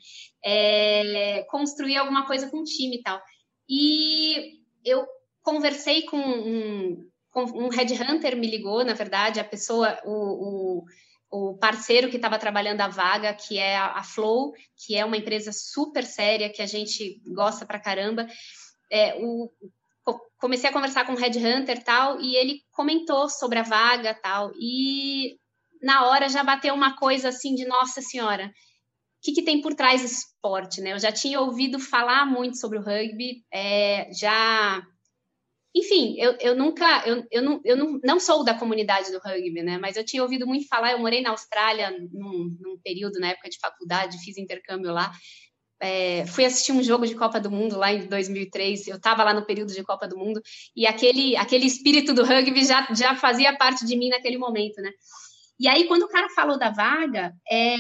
É, 0.41 1.45
construir 1.49 1.97
alguma 1.97 2.25
coisa 2.25 2.49
com 2.49 2.62
um 2.62 2.63
time 2.63 2.95
e 2.95 3.04
tal. 3.04 3.21
E 3.67 4.54
eu 4.86 5.06
conversei 5.43 6.04
com 6.04 6.15
um, 6.15 7.10
um 7.36 7.67
headhunter, 7.67 8.38
me 8.38 8.49
ligou, 8.49 8.86
na 8.86 8.93
verdade, 8.93 9.41
a 9.41 9.43
pessoa, 9.43 9.99
o, 10.06 10.13
o 10.13 10.86
o 11.31 11.57
parceiro 11.57 12.09
que 12.09 12.15
estava 12.15 12.39
trabalhando 12.39 12.81
a 12.81 12.88
vaga, 12.88 13.33
que 13.33 13.57
é 13.57 13.77
a, 13.77 14.03
Flow, 14.03 14.53
que 14.77 14.95
é 14.95 15.03
uma 15.03 15.17
empresa 15.17 15.51
super 15.51 16.05
séria, 16.05 16.49
que 16.49 16.61
a 16.61 16.65
gente 16.65 17.21
gosta 17.27 17.65
pra 17.65 17.79
caramba. 17.79 18.27
É, 18.91 19.15
o, 19.19 19.51
comecei 20.38 20.69
a 20.69 20.73
conversar 20.73 21.05
com 21.05 21.13
o 21.13 21.17
Red 21.17 21.38
Hunter 21.38 21.83
tal, 21.83 22.21
e 22.21 22.35
ele 22.35 22.61
comentou 22.71 23.27
sobre 23.29 23.59
a 23.59 23.63
vaga 23.63 24.13
tal, 24.13 24.51
e 24.59 25.38
na 25.81 26.05
hora 26.05 26.29
já 26.29 26.43
bateu 26.43 26.73
uma 26.73 26.95
coisa 26.95 27.29
assim 27.29 27.55
de 27.55 27.65
nossa 27.65 28.01
senhora, 28.01 28.45
o 28.47 28.51
que, 29.21 29.33
que 29.33 29.43
tem 29.43 29.61
por 29.61 29.73
trás 29.73 30.01
desse 30.01 30.25
esporte, 30.25 30.81
né? 30.81 30.93
Eu 30.93 30.99
já 30.99 31.11
tinha 31.11 31.41
ouvido 31.41 31.79
falar 31.79 32.25
muito 32.25 32.57
sobre 32.57 32.77
o 32.77 32.81
rugby, 32.81 33.43
é, 33.51 34.07
já 34.13 34.85
enfim, 35.75 36.15
eu, 36.17 36.38
eu 36.39 36.55
nunca, 36.55 37.03
eu, 37.05 37.27
eu, 37.29 37.41
não, 37.41 37.61
eu 37.65 37.75
não, 37.75 37.99
não 38.01 38.17
sou 38.17 38.45
da 38.45 38.53
comunidade 38.53 39.11
do 39.11 39.19
rugby, 39.19 39.61
né? 39.61 39.77
Mas 39.77 39.97
eu 39.97 40.05
tinha 40.05 40.23
ouvido 40.23 40.47
muito 40.47 40.65
falar, 40.69 40.93
eu 40.93 40.99
morei 40.99 41.21
na 41.21 41.31
Austrália 41.31 41.91
num, 42.13 42.55
num 42.61 42.77
período, 42.81 43.19
na 43.19 43.31
época 43.31 43.49
de 43.49 43.59
faculdade, 43.59 44.23
fiz 44.23 44.38
intercâmbio 44.38 44.93
lá. 44.93 45.11
É, 45.81 46.25
fui 46.27 46.45
assistir 46.45 46.71
um 46.71 46.81
jogo 46.81 47.05
de 47.05 47.13
Copa 47.13 47.41
do 47.41 47.51
Mundo 47.51 47.77
lá 47.77 47.91
em 47.91 48.07
2003, 48.07 48.88
eu 48.88 48.95
estava 48.95 49.21
lá 49.25 49.33
no 49.33 49.45
período 49.45 49.73
de 49.73 49.83
Copa 49.83 50.07
do 50.07 50.17
Mundo, 50.17 50.41
e 50.73 50.88
aquele, 50.88 51.35
aquele 51.35 51.65
espírito 51.65 52.13
do 52.13 52.23
rugby 52.23 52.63
já, 52.63 52.88
já 52.95 53.13
fazia 53.13 53.57
parte 53.57 53.85
de 53.85 53.97
mim 53.97 54.07
naquele 54.07 54.38
momento, 54.38 54.81
né? 54.81 54.91
E 55.59 55.67
aí, 55.67 55.87
quando 55.87 56.03
o 56.03 56.09
cara 56.09 56.27
falou 56.29 56.59
da 56.59 56.69
vaga, 56.69 57.33
é, 57.49 57.75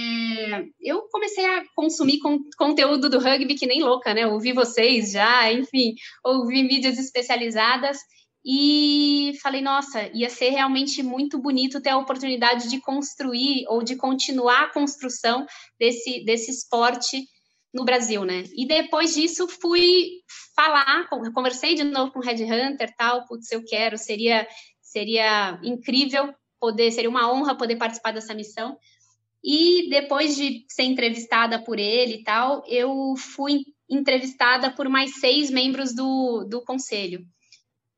eu 0.79 1.01
comecei 1.11 1.45
a 1.45 1.63
consumir 1.75 2.19
con 2.19 2.39
conteúdo 2.57 3.09
do 3.09 3.19
rugby 3.19 3.55
que 3.55 3.67
nem 3.67 3.83
louca, 3.83 4.13
né? 4.13 4.25
Ouvi 4.25 4.53
vocês 4.53 5.11
já, 5.11 5.51
enfim, 5.51 5.93
ouvi 6.23 6.63
mídias 6.63 6.97
especializadas 6.97 7.97
e 8.45 9.33
falei, 9.41 9.61
nossa, 9.61 10.09
ia 10.13 10.29
ser 10.29 10.51
realmente 10.51 11.01
muito 11.03 11.37
bonito 11.37 11.81
ter 11.81 11.89
a 11.89 11.97
oportunidade 11.97 12.69
de 12.69 12.79
construir 12.79 13.65
ou 13.67 13.83
de 13.83 13.95
continuar 13.95 14.63
a 14.63 14.71
construção 14.71 15.45
desse, 15.79 16.23
desse 16.23 16.51
esporte 16.51 17.27
no 17.73 17.83
Brasil, 17.83 18.23
né? 18.23 18.43
E 18.55 18.65
depois 18.65 19.15
disso 19.15 19.47
fui 19.47 20.21
falar, 20.55 21.09
conversei 21.33 21.75
de 21.75 21.83
novo 21.83 22.13
com 22.13 22.19
o 22.19 22.21
Red 22.21 22.43
Hunter, 22.43 22.93
tal, 22.95 23.25
putz, 23.25 23.51
eu 23.51 23.65
quero, 23.65 23.97
seria 23.97 24.47
seria 24.81 25.59
incrível 25.61 26.33
poder, 26.65 26.91
seria 26.91 27.09
uma 27.09 27.31
honra 27.31 27.55
poder 27.55 27.75
participar 27.75 28.11
dessa 28.11 28.33
missão. 28.33 28.75
E 29.43 29.87
depois 29.87 30.35
de 30.35 30.65
ser 30.67 30.83
entrevistada 30.83 31.63
por 31.63 31.77
ele 31.77 32.15
e 32.15 32.23
tal, 32.23 32.63
eu 32.67 33.13
fui 33.15 33.59
entrevistada 33.87 34.71
por 34.71 34.89
mais 34.89 35.19
seis 35.19 35.51
membros 35.51 35.93
do, 35.93 36.43
do 36.49 36.63
conselho. 36.63 37.23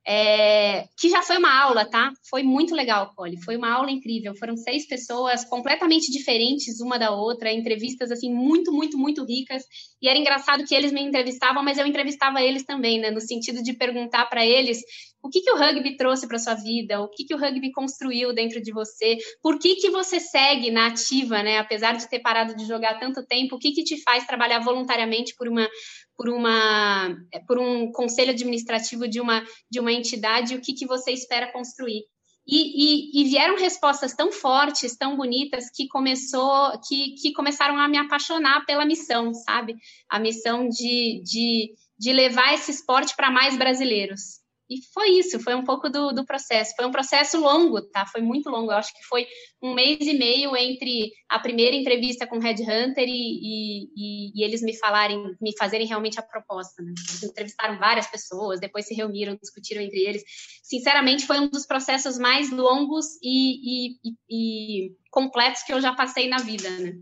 É, 0.10 0.88
que 0.98 1.10
já 1.10 1.22
foi 1.22 1.38
uma 1.38 1.54
aula, 1.54 1.86
tá? 1.86 2.12
Foi 2.30 2.44
muito 2.44 2.76
legal, 2.76 3.14
Cole. 3.14 3.42
Foi 3.44 3.56
uma 3.56 3.72
aula 3.72 3.92
incrível. 3.92 4.36
Foram 4.36 4.58
seis 4.58 4.86
pessoas 4.86 5.46
completamente 5.46 6.12
diferentes 6.12 6.82
uma 6.82 6.98
da 6.98 7.12
outra, 7.12 7.52
entrevistas 7.52 8.12
assim 8.12 8.34
muito, 8.34 8.72
muito, 8.72 8.98
muito 8.98 9.24
ricas. 9.26 9.64
E 10.02 10.10
era 10.10 10.20
engraçado 10.20 10.66
que 10.66 10.76
eles 10.76 10.92
me 10.92 11.02
entrevistavam, 11.02 11.64
mas 11.64 11.78
eu 11.78 11.86
entrevistava 11.86 12.42
eles 12.42 12.64
também, 12.66 13.00
né? 13.00 13.12
No 13.12 13.22
sentido 13.22 13.64
de 13.64 13.74
perguntar 13.74 14.26
para 14.26 14.46
eles 14.46 14.82
o 15.28 15.30
que, 15.30 15.42
que 15.42 15.52
o 15.52 15.58
rugby 15.58 15.98
trouxe 15.98 16.26
para 16.26 16.40
sua 16.40 16.54
vida, 16.54 17.02
o 17.02 17.10
que, 17.10 17.26
que 17.26 17.36
o 17.36 17.38
rugby 17.38 17.70
construiu 17.74 18.34
dentro 18.34 18.62
de 18.62 18.72
você, 18.72 19.18
por 19.42 19.60
que, 19.60 19.76
que 19.76 19.90
você 19.90 20.22
segue 20.22 20.72
na 20.72 20.88
ativa, 20.88 21.44
né? 21.44 21.58
Apesar 21.58 21.98
de 21.98 22.10
ter 22.10 22.20
parado 22.20 22.56
de 22.56 22.66
jogar 22.66 22.98
tanto 22.98 23.26
tempo, 23.26 23.56
o 23.56 23.60
que, 23.60 23.74
que 23.74 23.84
te 23.84 24.02
faz 24.02 24.26
trabalhar 24.26 24.60
voluntariamente 24.60 25.36
por 25.36 25.50
uma 25.50 25.68
por 26.16 26.30
uma 26.30 27.14
por 27.46 27.60
um 27.60 27.92
conselho 27.92 28.32
administrativo 28.32 29.06
de 29.06 29.20
uma 29.20 29.44
de 29.70 29.82
uma 29.82 29.92
entidade, 29.92 30.56
o 30.56 30.62
que, 30.62 30.74
que 30.74 30.88
você 30.88 31.12
espera 31.12 31.52
construir? 31.52 32.04
E, 32.50 32.56
e, 32.56 33.22
e, 33.22 33.24
vieram 33.26 33.58
respostas 33.58 34.14
tão 34.16 34.32
fortes, 34.32 34.96
tão 34.96 35.18
bonitas, 35.18 35.70
que 35.70 35.86
começou, 35.90 36.72
que, 36.88 37.14
que 37.22 37.34
começaram 37.34 37.78
a 37.78 37.90
me 37.90 37.98
apaixonar 37.98 38.66
pela 38.66 38.86
missão, 38.86 39.34
sabe? 39.34 39.76
A 40.10 40.18
missão 40.18 40.70
de, 40.70 41.22
de, 41.26 41.74
de 42.00 42.14
levar 42.14 42.54
esse 42.54 42.72
esporte 42.72 43.14
para 43.18 43.30
mais 43.30 43.58
brasileiros. 43.58 44.47
E 44.70 44.78
foi 44.94 45.12
isso, 45.12 45.40
foi 45.40 45.56
um 45.56 45.64
pouco 45.64 45.90
do, 45.90 46.12
do 46.12 46.26
processo. 46.26 46.74
Foi 46.76 46.86
um 46.86 46.92
processo 46.92 47.40
longo, 47.40 47.82
tá? 47.82 48.06
Foi 48.06 48.22
muito 48.22 48.50
longo. 48.50 48.72
Eu 48.72 48.78
acho 48.78 48.94
que 48.94 49.04
foi 49.06 49.26
um 49.62 49.74
mês 49.74 50.00
e 50.02 50.14
meio 50.14 50.56
entre 50.58 51.12
a 51.30 51.40
primeira 51.40 51.76
entrevista 51.76 52.28
com 52.28 52.38
o 52.38 52.42
Red 52.42 52.62
Hunter 52.62 53.06
e, 53.08 53.90
e, 53.96 54.32
e 54.36 54.44
eles 54.44 54.62
me 54.62 54.76
falarem, 54.78 55.24
me 55.40 55.56
fazerem 55.58 55.88
realmente 55.88 56.20
a 56.20 56.24
proposta. 56.24 56.84
Né? 56.84 56.94
Eles 57.10 57.24
entrevistaram 57.24 57.80
várias 57.80 58.08
pessoas, 58.08 58.60
depois 58.60 58.86
se 58.86 58.94
reuniram, 58.94 59.38
discutiram 59.42 59.82
entre 59.82 60.00
eles. 60.00 60.24
Sinceramente, 60.62 61.26
foi 61.26 61.40
um 61.40 61.48
dos 61.48 61.66
processos 61.66 62.18
mais 62.18 62.52
longos 62.52 63.06
e, 63.24 63.96
e 64.30 64.92
completos 65.10 65.64
que 65.64 65.72
eu 65.72 65.80
já 65.80 65.94
passei 65.94 66.28
na 66.28 66.38
vida, 66.38 66.70
né? 66.70 66.94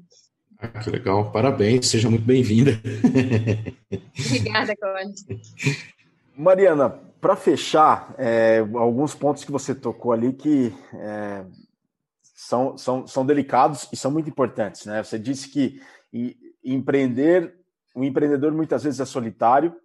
Ah, 0.58 0.80
que 0.80 0.90
legal, 0.90 1.32
parabéns, 1.32 1.88
seja 1.88 2.10
muito 2.10 2.24
bem-vinda. 2.24 2.80
Obrigada, 4.28 4.76
Cláudio. 4.76 5.16
Mariana, 6.38 6.90
para 7.22 7.36
fechar, 7.36 8.14
é, 8.18 8.60
alguns 8.76 9.16
pontos 9.16 9.44
que 9.44 9.52
você 9.52 9.74
tocou 9.74 10.12
ali 10.12 10.34
que 10.34 10.74
é, 10.94 11.46
são, 12.22 12.78
são, 12.78 13.08
são 13.08 13.26
delicados 13.26 13.88
e 13.92 13.96
são 13.96 14.12
muito 14.12 14.30
importantes. 14.30 14.86
Né? 14.86 15.02
Você 15.02 15.18
disse 15.18 15.50
que 15.50 15.82
empreender, 16.64 17.56
o 17.96 18.04
empreendedor 18.04 18.52
muitas 18.52 18.84
vezes 18.84 19.00
é 19.00 19.06
solitário 19.06 19.76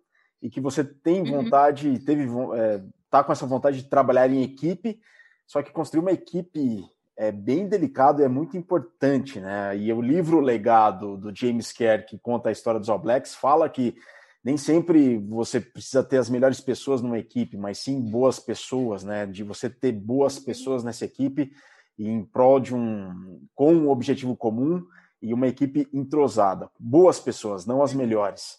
e 0.42 0.50
que 0.50 0.60
você 0.60 0.82
tem 0.82 1.22
uhum. 1.22 1.42
vontade, 1.42 1.88
uhum. 1.88 2.04
teve 2.04 2.26
é, 2.56 2.82
tá 3.08 3.24
com 3.24 3.32
essa 3.32 3.46
vontade 3.46 3.78
de 3.78 3.88
trabalhar 3.88 4.28
em 4.28 4.42
equipe, 4.42 5.00
só 5.46 5.62
que 5.62 5.72
construir 5.72 6.00
uma 6.00 6.12
equipe 6.12 6.84
é 7.16 7.30
bem 7.30 7.68
delicado 7.68 8.22
e 8.22 8.24
é 8.24 8.28
muito 8.28 8.56
importante, 8.56 9.38
né? 9.40 9.76
E 9.76 9.92
o 9.92 10.00
livro 10.00 10.40
Legado 10.40 11.18
do 11.18 11.34
James 11.34 11.70
Kerr, 11.70 12.06
que 12.06 12.18
conta 12.18 12.48
a 12.48 12.52
história 12.52 12.80
dos 12.80 12.88
All 12.88 12.98
Blacks, 12.98 13.34
fala 13.34 13.68
que 13.68 13.94
nem 14.42 14.56
sempre 14.56 15.18
você 15.18 15.60
precisa 15.60 16.02
ter 16.02 16.16
as 16.16 16.30
melhores 16.30 16.60
pessoas 16.60 17.02
numa 17.02 17.18
equipe, 17.18 17.56
mas 17.56 17.78
sim 17.78 18.00
boas 18.00 18.38
pessoas, 18.38 19.04
né? 19.04 19.26
De 19.26 19.44
você 19.44 19.68
ter 19.68 19.92
boas 19.92 20.38
pessoas 20.38 20.82
nessa 20.82 21.04
equipe 21.04 21.52
em 21.98 22.24
prol 22.24 22.58
de 22.58 22.74
um 22.74 23.46
com 23.54 23.74
um 23.74 23.90
objetivo 23.90 24.34
comum 24.34 24.82
e 25.20 25.34
uma 25.34 25.46
equipe 25.46 25.86
entrosada. 25.92 26.70
Boas 26.78 27.20
pessoas, 27.20 27.66
não 27.66 27.82
as 27.82 27.92
melhores. 27.92 28.58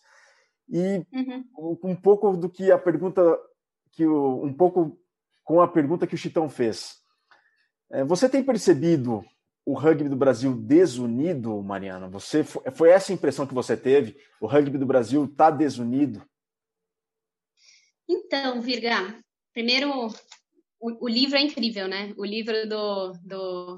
E 0.70 1.06
uhum. 1.12 1.78
um 1.84 1.96
pouco 1.96 2.38
do 2.38 2.48
que 2.48 2.72
a 2.72 2.78
pergunta 2.78 3.22
que 3.92 4.06
o, 4.06 4.44
um 4.44 4.54
pouco 4.54 4.98
com 5.44 5.60
a 5.60 5.68
pergunta 5.68 6.06
que 6.06 6.16
o 6.16 6.18
Chitão 6.18 6.48
fez. 6.48 6.98
É, 7.92 8.04
você 8.06 8.30
tem 8.30 8.44
percebido 8.44 9.24
o 9.66 9.74
rugby 9.74 10.10
do 10.10 10.16
Brasil 10.16 10.56
desunido, 10.56 11.62
Mariana? 11.62 12.08
Você 12.10 12.44
foi 12.44 12.90
essa 12.90 13.12
a 13.12 13.16
impressão 13.16 13.46
que 13.46 13.54
você 13.54 13.78
teve? 13.78 14.18
O 14.40 14.48
rugby 14.48 14.78
do 14.78 14.86
Brasil 14.86 15.26
está 15.26 15.52
desunido? 15.52 16.26
Então, 18.10 18.62
Virga, 18.62 19.16
primeiro 19.54 20.08
o, 20.80 21.06
o, 21.06 21.08
livro 21.08 21.38
é 21.38 21.42
incrível, 21.42 21.88
né? 21.88 22.14
O 22.18 22.26
livro 22.26 22.68
do, 22.68 23.14
do, 23.24 23.78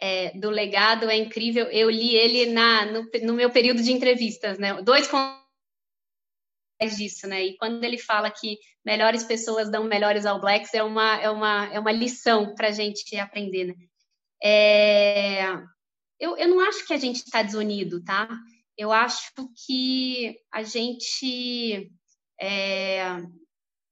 é, 0.00 0.36
do 0.36 0.50
legado 0.50 1.10
é 1.10 1.16
incrível. 1.16 1.66
Eu 1.66 1.90
li 1.90 2.16
ele 2.16 2.46
na, 2.46 2.86
no, 2.86 3.08
no 3.22 3.34
meu 3.34 3.50
período 3.50 3.82
de 3.82 3.92
entrevistas, 3.92 4.58
né? 4.58 4.82
Dois 4.82 5.06
disso, 6.96 7.28
né? 7.28 7.44
E 7.44 7.56
quando 7.56 7.84
ele 7.84 7.98
fala 7.98 8.30
que 8.30 8.58
melhores 8.84 9.22
pessoas 9.22 9.70
dão 9.70 9.84
melhores 9.84 10.26
All 10.26 10.40
Blacks, 10.40 10.74
é 10.74 10.82
uma, 10.82 11.20
é 11.20 11.30
uma, 11.30 11.72
é 11.72 11.78
uma 11.78 11.92
lição 11.92 12.54
para 12.54 12.68
a 12.68 12.72
gente 12.72 13.14
aprender, 13.16 13.66
né? 13.66 13.74
É, 14.42 15.44
eu, 16.18 16.36
eu 16.36 16.48
não 16.48 16.60
acho 16.60 16.86
que 16.86 16.92
a 16.92 16.98
gente 16.98 17.16
está 17.16 17.42
desunido, 17.42 18.02
tá? 18.02 18.28
Eu 18.76 18.92
acho 18.92 19.32
que 19.66 20.36
a 20.52 20.62
gente. 20.62 21.90
É, 22.40 23.22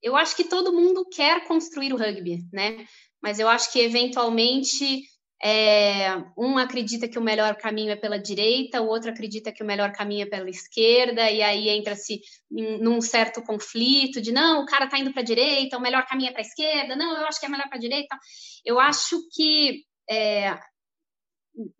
eu 0.03 0.17
acho 0.17 0.35
que 0.35 0.45
todo 0.45 0.73
mundo 0.73 1.07
quer 1.09 1.47
construir 1.47 1.93
o 1.93 1.97
rugby, 1.97 2.45
né? 2.53 2.87
Mas 3.23 3.39
eu 3.39 3.49
acho 3.49 3.71
que 3.71 3.79
eventualmente 3.81 5.03
é, 5.43 6.17
um 6.37 6.59
acredita 6.59 7.09
que 7.09 7.19
o 7.19 7.23
melhor 7.23 7.57
caminho 7.57 7.91
é 7.91 7.97
pela 7.97 8.19
direita, 8.19 8.81
o 8.81 8.89
outro 8.89 9.11
acredita 9.11 9.51
que 9.53 9.63
o 9.63 9.67
melhor 9.67 9.93
caminho 9.93 10.23
é 10.23 10.27
pela 10.27 10.51
esquerda, 10.51 11.31
e 11.31 11.43
aí 11.43 11.69
entra-se 11.69 12.21
num 12.51 13.01
certo 13.01 13.43
conflito 13.43 14.21
de 14.21 14.33
não, 14.33 14.63
o 14.63 14.67
cara 14.67 14.85
está 14.85 14.99
indo 14.99 15.13
para 15.13 15.23
a 15.23 15.25
direita, 15.25 15.79
o 15.79 15.81
melhor 15.81 16.05
caminho 16.07 16.29
é 16.29 16.33
para 16.33 16.43
a 16.43 16.47
esquerda, 16.47 16.95
não, 16.95 17.17
eu 17.17 17.27
acho 17.27 17.41
que 17.41 17.47
é 17.47 17.49
melhor 17.49 17.69
para 17.69 17.79
a 17.79 17.81
direita. 17.81 18.17
Eu 18.65 18.79
acho 18.79 19.17
que 19.33 19.85
é, 20.11 20.59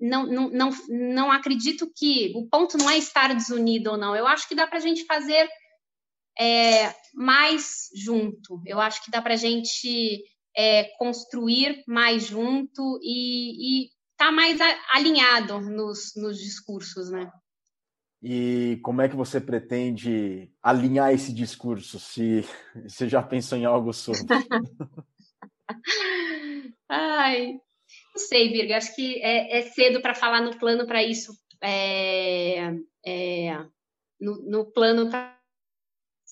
não, 0.01 0.27
não, 0.27 0.51
não, 0.51 0.71
não 0.88 1.33
acredito 1.33 1.90
que 1.95 2.33
o 2.37 2.47
ponto 2.47 2.79
não 2.79 2.88
é 2.88 2.97
estar 2.97 3.35
desunido 3.35 3.90
ou 3.90 3.97
não. 3.99 4.14
Eu 4.14 4.27
acho 4.27 4.49
que 4.49 4.55
dá 4.55 4.66
para 4.66 4.79
a 4.79 4.81
gente 4.81 5.05
fazer 5.05 5.49
é, 6.38 6.95
mais 7.14 7.88
junto. 7.95 8.62
Eu 8.66 8.81
acho 8.81 9.05
que 9.05 9.11
dá 9.11 9.21
para 9.21 9.35
a 9.35 9.37
gente 9.37 10.23
é, 10.57 10.85
construir 10.97 11.83
mais 11.87 12.27
junto 12.27 13.01
e 13.03 13.87
estar 14.12 14.27
tá 14.27 14.33
mais 14.33 14.59
alinhado 14.95 15.61
nos, 15.61 16.14
nos 16.16 16.38
discursos, 16.38 17.11
né? 17.11 17.31
E 18.23 18.79
como 18.83 19.01
é 19.01 19.09
que 19.09 19.16
você 19.16 19.40
pretende 19.40 20.53
alinhar 20.62 21.11
esse 21.11 21.33
discurso? 21.33 21.99
Se 21.99 22.45
você 22.87 23.09
já 23.09 23.23
pensou 23.23 23.57
em 23.57 23.64
algo 23.64 23.95
sobre? 23.95 24.21
Ai, 26.87 27.59
não 28.14 28.27
sei, 28.27 28.51
Virga, 28.51 28.77
acho 28.77 28.94
que 28.94 29.23
é, 29.23 29.59
é 29.59 29.62
cedo 29.62 30.01
para 30.01 30.14
falar 30.14 30.40
no 30.40 30.59
plano 30.59 30.87
para 30.87 31.03
isso. 31.03 31.33
É, 31.62 32.73
é, 33.07 33.59
no, 34.20 34.42
no 34.42 34.73
plano 34.73 35.11
pra 35.11 35.40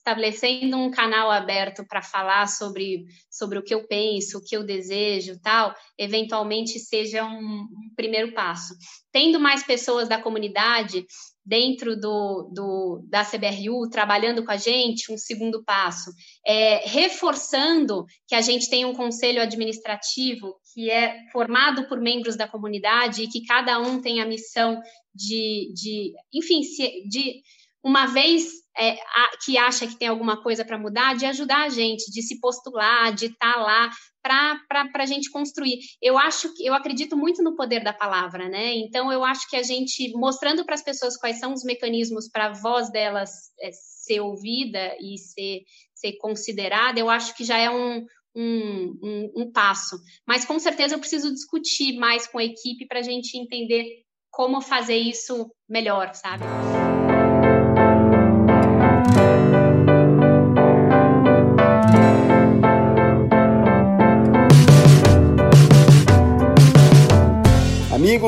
estabelecendo 0.08 0.76
um 0.76 0.90
canal 0.90 1.30
aberto 1.30 1.84
para 1.84 2.00
falar 2.00 2.46
sobre, 2.48 3.04
sobre 3.30 3.58
o 3.58 3.62
que 3.62 3.74
eu 3.74 3.86
penso, 3.86 4.38
o 4.38 4.44
que 4.44 4.56
eu 4.56 4.64
desejo, 4.64 5.38
tal, 5.42 5.74
eventualmente 5.98 6.78
seja 6.78 7.24
um, 7.24 7.62
um 7.62 7.94
primeiro 7.94 8.32
passo. 8.32 8.74
Tendo 9.12 9.38
mais 9.38 9.62
pessoas 9.62 10.08
da 10.08 10.20
comunidade 10.20 11.04
dentro 11.48 11.98
do, 11.98 12.50
do, 12.52 13.02
da 13.08 13.24
CBRU, 13.24 13.88
trabalhando 13.90 14.44
com 14.44 14.50
a 14.50 14.58
gente, 14.58 15.10
um 15.10 15.16
segundo 15.16 15.64
passo. 15.64 16.10
É, 16.46 16.86
reforçando 16.86 18.04
que 18.26 18.34
a 18.34 18.42
gente 18.42 18.68
tem 18.68 18.84
um 18.84 18.92
conselho 18.92 19.40
administrativo 19.40 20.56
que 20.74 20.90
é 20.90 21.16
formado 21.32 21.88
por 21.88 21.98
membros 21.98 22.36
da 22.36 22.46
comunidade 22.46 23.22
e 23.22 23.28
que 23.28 23.46
cada 23.46 23.80
um 23.80 23.98
tem 23.98 24.20
a 24.20 24.26
missão 24.26 24.78
de, 25.14 25.72
de 25.72 26.12
enfim, 26.34 26.60
de 27.08 27.40
uma 27.82 28.06
vez 28.06 28.46
é, 28.76 28.92
a, 28.92 29.30
que 29.44 29.58
acha 29.58 29.86
que 29.86 29.96
tem 29.96 30.08
alguma 30.08 30.42
coisa 30.42 30.64
para 30.64 30.78
mudar, 30.78 31.16
de 31.16 31.26
ajudar 31.26 31.64
a 31.64 31.68
gente, 31.68 32.10
de 32.12 32.22
se 32.22 32.38
postular, 32.38 33.12
de 33.12 33.26
estar 33.26 33.54
tá 33.54 33.60
lá 33.60 33.90
para 34.22 35.02
a 35.02 35.06
gente 35.06 35.30
construir. 35.30 35.78
Eu 36.02 36.18
acho 36.18 36.54
que 36.54 36.66
eu 36.66 36.74
acredito 36.74 37.16
muito 37.16 37.42
no 37.42 37.56
poder 37.56 37.82
da 37.82 37.92
palavra, 37.92 38.48
né? 38.48 38.74
Então 38.76 39.10
eu 39.10 39.24
acho 39.24 39.48
que 39.48 39.56
a 39.56 39.62
gente 39.62 40.12
mostrando 40.14 40.64
para 40.64 40.74
as 40.74 40.82
pessoas 40.82 41.16
quais 41.16 41.38
são 41.38 41.52
os 41.52 41.64
mecanismos 41.64 42.28
para 42.28 42.46
a 42.46 42.52
voz 42.52 42.90
delas 42.90 43.30
é, 43.60 43.70
ser 43.72 44.20
ouvida 44.20 44.96
e 45.00 45.18
ser, 45.18 45.62
ser 45.94 46.16
considerada, 46.18 47.00
eu 47.00 47.10
acho 47.10 47.34
que 47.36 47.44
já 47.44 47.58
é 47.58 47.70
um, 47.70 48.04
um, 48.34 48.98
um, 49.02 49.32
um 49.36 49.52
passo. 49.52 49.98
Mas 50.26 50.44
com 50.44 50.58
certeza 50.58 50.94
eu 50.94 51.00
preciso 51.00 51.32
discutir 51.32 51.98
mais 51.98 52.26
com 52.26 52.38
a 52.38 52.44
equipe 52.44 52.86
para 52.86 53.00
a 53.00 53.02
gente 53.02 53.36
entender 53.36 53.84
como 54.30 54.60
fazer 54.60 54.96
isso 54.96 55.50
melhor, 55.68 56.14
sabe? 56.14 56.44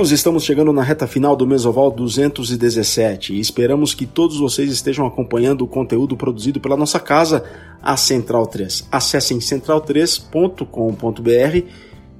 Amigos, 0.00 0.12
estamos 0.12 0.44
chegando 0.44 0.72
na 0.72 0.82
reta 0.82 1.06
final 1.06 1.36
do 1.36 1.46
Mesoval 1.46 1.90
217 1.90 3.34
e 3.34 3.38
esperamos 3.38 3.92
que 3.92 4.06
todos 4.06 4.38
vocês 4.38 4.72
estejam 4.72 5.06
acompanhando 5.06 5.60
o 5.60 5.68
conteúdo 5.68 6.16
produzido 6.16 6.58
pela 6.58 6.74
nossa 6.74 6.98
casa, 6.98 7.44
a 7.82 7.98
Central 7.98 8.46
3. 8.46 8.88
Acessem 8.90 9.40
central3.com.br 9.40 11.66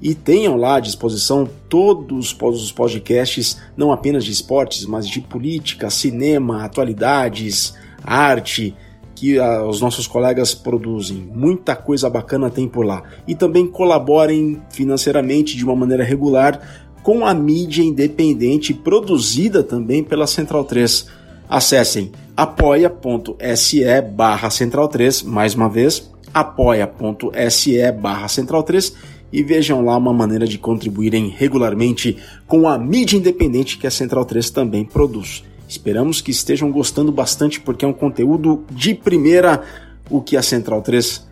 e 0.03 0.15
tenham 0.15 0.57
lá 0.57 0.77
à 0.77 0.81
disposição 0.81 1.49
todos 1.71 2.37
os 2.39 2.71
podcasts, 2.71 3.57
não 3.75 3.91
apenas 3.91 4.27
de 4.27 4.33
esportes, 4.33 4.85
mas 4.85 5.09
de 5.09 5.23
política, 5.23 5.89
cinema, 5.89 6.63
atualidades, 6.63 7.73
arte, 8.05 8.77
que 9.15 9.39
a, 9.39 9.65
os 9.65 9.81
nossos 9.81 10.07
colegas 10.07 10.55
produzem. 10.55 11.17
Muita 11.35 11.75
coisa 11.75 12.11
bacana 12.11 12.51
tem 12.51 12.69
por 12.69 12.85
lá. 12.85 13.05
E 13.27 13.35
também 13.35 13.67
colaborem 13.67 14.61
financeiramente 14.69 15.57
de 15.57 15.65
uma 15.65 15.75
maneira 15.75 16.05
regular 16.05 16.90
com 17.03 17.27
a 17.27 17.33
mídia 17.35 17.83
independente 17.83 18.75
produzida 18.75 19.63
também 19.63 20.03
pela 20.03 20.27
Central 20.27 20.65
3. 20.65 21.07
Acessem 21.49 22.13
apoia.se 22.37 23.85
barra 24.15 24.51
Central 24.51 24.89
3, 24.89 25.23
mais 25.23 25.55
uma 25.55 25.69
vez, 25.69 26.11
apoia.se 26.33 27.93
barra 27.93 28.29
Central 28.29 28.63
3 28.63 28.95
e 29.33 29.43
vejam 29.43 29.85
lá 29.85 29.97
uma 29.97 30.13
maneira 30.13 30.47
de 30.47 30.59
contribuírem 30.59 31.29
regularmente 31.37 32.17
com 32.47 32.69
a 32.69 32.79
mídia 32.79 33.17
independente 33.17 33.79
que 33.79 33.87
a 33.87 33.91
Central 33.91 34.25
3 34.25 34.51
também 34.51 34.85
produz. 34.85 35.45
Esperamos 35.69 36.21
que 36.21 36.31
estejam 36.31 36.71
gostando 36.71 37.13
bastante 37.13 37.61
porque 37.61 37.85
é 37.85 37.89
um 37.89 37.93
conteúdo 37.93 38.65
de 38.73 38.95
primeira 38.95 39.63
o 40.09 40.21
que 40.21 40.37
a 40.37 40.43
Central 40.43 40.83
3 40.83 41.29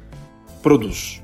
produz. 0.62 1.20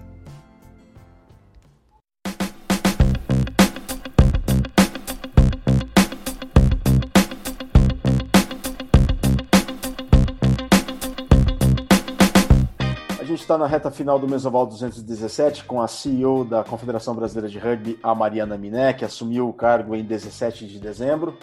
Está 13.55 13.59
na 13.59 13.69
reta 13.69 13.89
final 13.89 14.19
do 14.19 14.27
Mesoval 14.27 14.67
217 14.67 15.63
com 15.63 15.81
a 15.81 15.87
CEO 15.87 16.45
da 16.45 16.65
Confederação 16.65 17.15
Brasileira 17.15 17.49
de 17.49 17.57
Rugby, 17.57 17.97
a 18.03 18.13
Mariana 18.13 18.59
Miné, 18.59 18.93
que 18.93 19.05
assumiu 19.05 19.49
o 19.49 19.53
cargo 19.53 19.95
em 19.95 20.03
17 20.03 20.67
de 20.67 20.81
dezembro. 20.81 21.39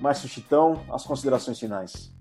Márcio 0.00 0.28
Chitão, 0.28 0.84
as 0.88 1.02
considerações 1.02 1.58
finais. 1.58 2.12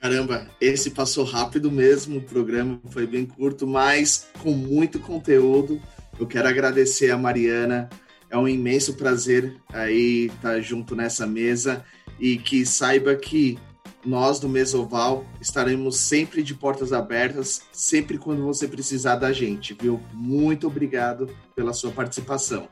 Caramba, 0.00 0.46
esse 0.58 0.92
passou 0.92 1.26
rápido 1.26 1.70
mesmo, 1.70 2.18
o 2.18 2.22
programa 2.22 2.80
foi 2.86 3.06
bem 3.06 3.26
curto, 3.26 3.66
mas 3.66 4.28
com 4.42 4.52
muito 4.52 4.98
conteúdo. 4.98 5.78
Eu 6.18 6.26
quero 6.26 6.48
agradecer 6.48 7.10
a 7.10 7.18
Mariana, 7.18 7.90
é 8.30 8.38
um 8.38 8.48
imenso 8.48 8.94
prazer 8.94 9.60
aí 9.74 10.30
estar 10.34 10.58
junto 10.62 10.96
nessa 10.96 11.26
mesa 11.26 11.84
e 12.18 12.38
que 12.38 12.64
saiba 12.64 13.14
que 13.14 13.58
nós 14.06 14.38
do 14.38 14.48
Mesoval 14.48 15.26
estaremos 15.40 15.96
sempre 15.96 16.42
de 16.42 16.54
portas 16.54 16.92
abertas, 16.92 17.62
sempre 17.72 18.16
quando 18.16 18.44
você 18.44 18.68
precisar 18.68 19.16
da 19.16 19.32
gente, 19.32 19.74
viu? 19.74 20.00
Muito 20.12 20.68
obrigado 20.68 21.28
pela 21.56 21.72
sua 21.72 21.90
participação. 21.90 22.68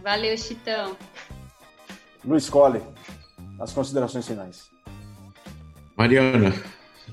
Valeu, 0.00 0.36
Chitão. 0.38 0.96
Luiz 2.24 2.48
Cole, 2.48 2.80
as 3.58 3.72
considerações 3.72 4.26
finais. 4.26 4.70
Mariana, 5.96 6.54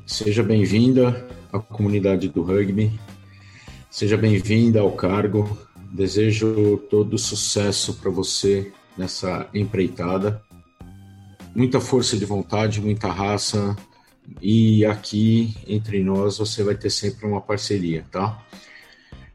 seja 0.06 0.44
bem-vinda 0.44 1.28
à 1.52 1.58
comunidade 1.58 2.30
do 2.30 2.44
rugby, 2.44 3.00
seja 3.90 4.16
bem-vinda 4.18 4.82
ao 4.82 4.92
cargo. 4.92 5.58
Desejo 5.92 6.78
todo 6.88 7.18
sucesso 7.18 7.96
para 7.96 8.12
você 8.12 8.72
nessa 8.96 9.50
empreitada 9.52 10.44
muita 11.60 11.82
força 11.82 12.16
de 12.16 12.24
vontade, 12.24 12.80
muita 12.80 13.10
raça. 13.10 13.76
E 14.42 14.86
aqui 14.86 15.54
entre 15.68 16.02
nós 16.02 16.38
você 16.38 16.64
vai 16.64 16.74
ter 16.74 16.90
sempre 16.90 17.28
uma 17.28 17.42
parceria, 17.42 18.06
tá? 18.10 18.42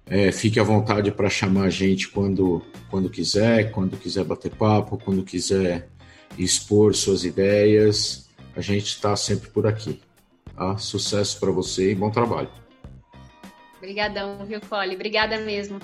É, 0.07 0.33
fique 0.33 0.59
à 0.59 0.63
vontade 0.63 1.11
para 1.13 1.29
chamar 1.29 1.65
a 1.65 1.71
gente 1.71 2.09
quando, 2.09 2.63
quando 2.91 3.11
quiser, 3.11 3.71
quando 3.73 3.99
quiser 3.99 4.25
bater 4.25 4.51
papo, 4.53 4.97
quando 4.97 5.23
quiser 5.23 5.89
expor 6.39 6.95
suas 6.95 7.25
ideias. 7.25 8.31
A 8.57 8.61
gente 8.63 8.87
está 8.87 9.15
sempre 9.17 9.51
por 9.51 9.67
aqui. 9.67 10.01
Tá? 10.57 10.79
Sucesso 10.79 11.39
para 11.39 11.51
você 11.51 11.93
e 11.93 11.95
bom 11.95 12.11
trabalho. 12.11 12.49
Obrigadão, 13.77 14.47
viu, 14.47 14.63
Cole? 14.63 14.95
Obrigada 14.95 15.39
mesmo. 15.41 15.79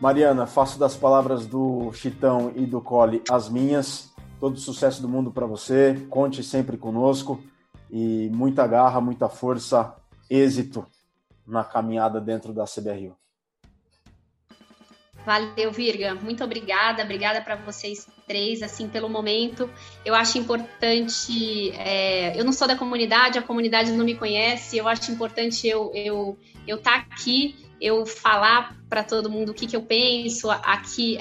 Mariana, 0.00 0.46
faço 0.46 0.78
das 0.78 0.94
palavras 0.94 1.46
do 1.46 1.90
Chitão 1.94 2.52
e 2.54 2.64
do 2.64 2.80
Cole 2.80 3.22
as 3.28 3.48
minhas. 3.48 4.14
Todo 4.38 4.58
sucesso 4.58 5.00
do 5.00 5.08
mundo 5.08 5.30
para 5.30 5.46
você. 5.46 6.06
Conte 6.10 6.42
sempre 6.42 6.76
conosco 6.76 7.42
e 7.90 8.30
muita 8.32 8.66
garra, 8.66 9.00
muita 9.00 9.28
força, 9.28 9.94
êxito 10.28 10.86
na 11.46 11.64
caminhada 11.64 12.20
dentro 12.20 12.52
da 12.52 12.64
CBRU. 12.64 13.16
Valeu, 15.26 15.72
Virga. 15.72 16.14
Muito 16.14 16.44
obrigada. 16.44 17.02
Obrigada 17.02 17.40
para 17.40 17.56
vocês 17.56 18.06
três, 18.28 18.62
assim, 18.62 18.88
pelo 18.88 19.08
momento. 19.08 19.68
Eu 20.04 20.14
acho 20.14 20.38
importante. 20.38 21.72
É, 21.72 22.38
eu 22.38 22.44
não 22.44 22.52
sou 22.52 22.68
da 22.68 22.76
comunidade, 22.76 23.36
a 23.36 23.42
comunidade 23.42 23.90
não 23.90 24.04
me 24.04 24.14
conhece. 24.14 24.76
Eu 24.76 24.86
acho 24.86 25.10
importante 25.10 25.66
eu 25.66 25.90
eu 25.94 26.38
eu 26.64 26.76
estar 26.76 26.92
tá 26.92 27.06
aqui, 27.10 27.56
eu 27.80 28.06
falar 28.06 28.76
para 28.88 29.02
todo 29.02 29.28
mundo 29.28 29.50
o 29.50 29.54
que, 29.54 29.66
que 29.66 29.74
eu 29.74 29.82
penso, 29.82 30.48
aqui, 30.48 31.18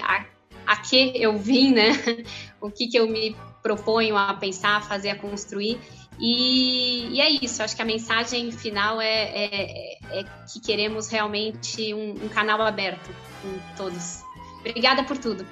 a 0.66 0.78
que 0.78 1.12
eu 1.16 1.38
vim, 1.38 1.74
né? 1.74 1.92
o 2.62 2.70
que, 2.70 2.88
que 2.88 2.98
eu 2.98 3.08
me 3.08 3.36
proponho 3.62 4.16
a 4.16 4.34
pensar, 4.36 4.78
a 4.78 4.82
fazer, 4.82 5.10
a 5.10 5.16
construir. 5.16 5.80
E, 6.20 7.08
e, 7.12 7.22
é 7.22 7.30
isso, 7.30 7.62
acho 7.62 7.76
que 7.76 7.82
a 7.82 7.86
mensagem 7.86 8.52
final 8.52 9.02
é, 9.02 9.08
é, 9.08 10.20
é 10.20 10.24
que 10.52 10.60
queremos 10.62 11.10
realmente 11.10 11.94
um, 11.94 12.12
um, 12.26 12.30
canal 12.30 12.62
aberto 12.62 13.10
com 13.42 13.76
todos. 13.76 14.24
Obrigada 14.60 15.04
por 15.04 15.18
tudo. 15.18 15.46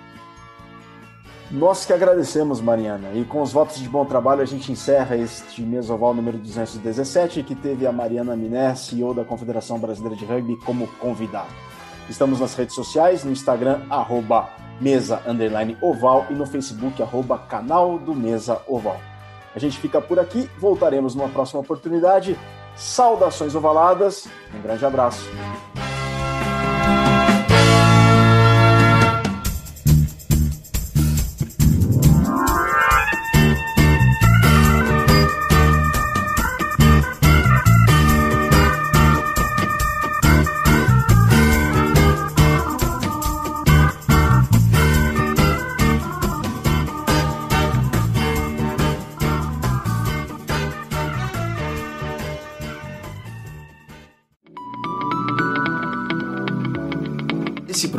Nós 1.51 1.85
que 1.85 1.93
agradecemos, 1.93 2.61
Mariana. 2.61 3.11
E 3.13 3.25
com 3.25 3.41
os 3.41 3.51
votos 3.51 3.77
de 3.79 3.87
bom 3.89 4.05
trabalho, 4.05 4.41
a 4.41 4.45
gente 4.45 4.71
encerra 4.71 5.17
este 5.17 5.61
mesoval 5.61 6.13
número 6.13 6.37
217, 6.37 7.43
que 7.43 7.53
teve 7.53 7.85
a 7.85 7.91
Mariana 7.91 8.35
Miné, 8.35 8.73
CEO 8.73 9.13
da 9.13 9.25
Confederação 9.25 9.77
Brasileira 9.77 10.15
de 10.15 10.25
Rugby, 10.25 10.55
como 10.57 10.87
convidada. 10.99 11.49
Estamos 12.09 12.39
nas 12.39 12.55
redes 12.55 12.73
sociais, 12.73 13.23
no 13.23 13.31
Instagram, 13.31 13.81
arroba 13.89 14.49
mesa 14.83 15.21
underline 15.25 15.77
oval 15.81 16.27
e 16.29 16.33
no 16.33 16.45
Facebook, 16.45 17.01
arroba 17.01 17.37
canal 17.37 17.97
do 17.97 18.13
Mesa 18.13 18.61
Oval. 18.67 18.99
A 19.55 19.59
gente 19.59 19.79
fica 19.79 20.01
por 20.01 20.19
aqui, 20.19 20.49
voltaremos 20.59 21.15
numa 21.15 21.29
próxima 21.29 21.61
oportunidade. 21.61 22.37
Saudações 22.75 23.55
ovaladas, 23.55 24.27
um 24.53 24.61
grande 24.61 24.85
abraço. 24.85 25.29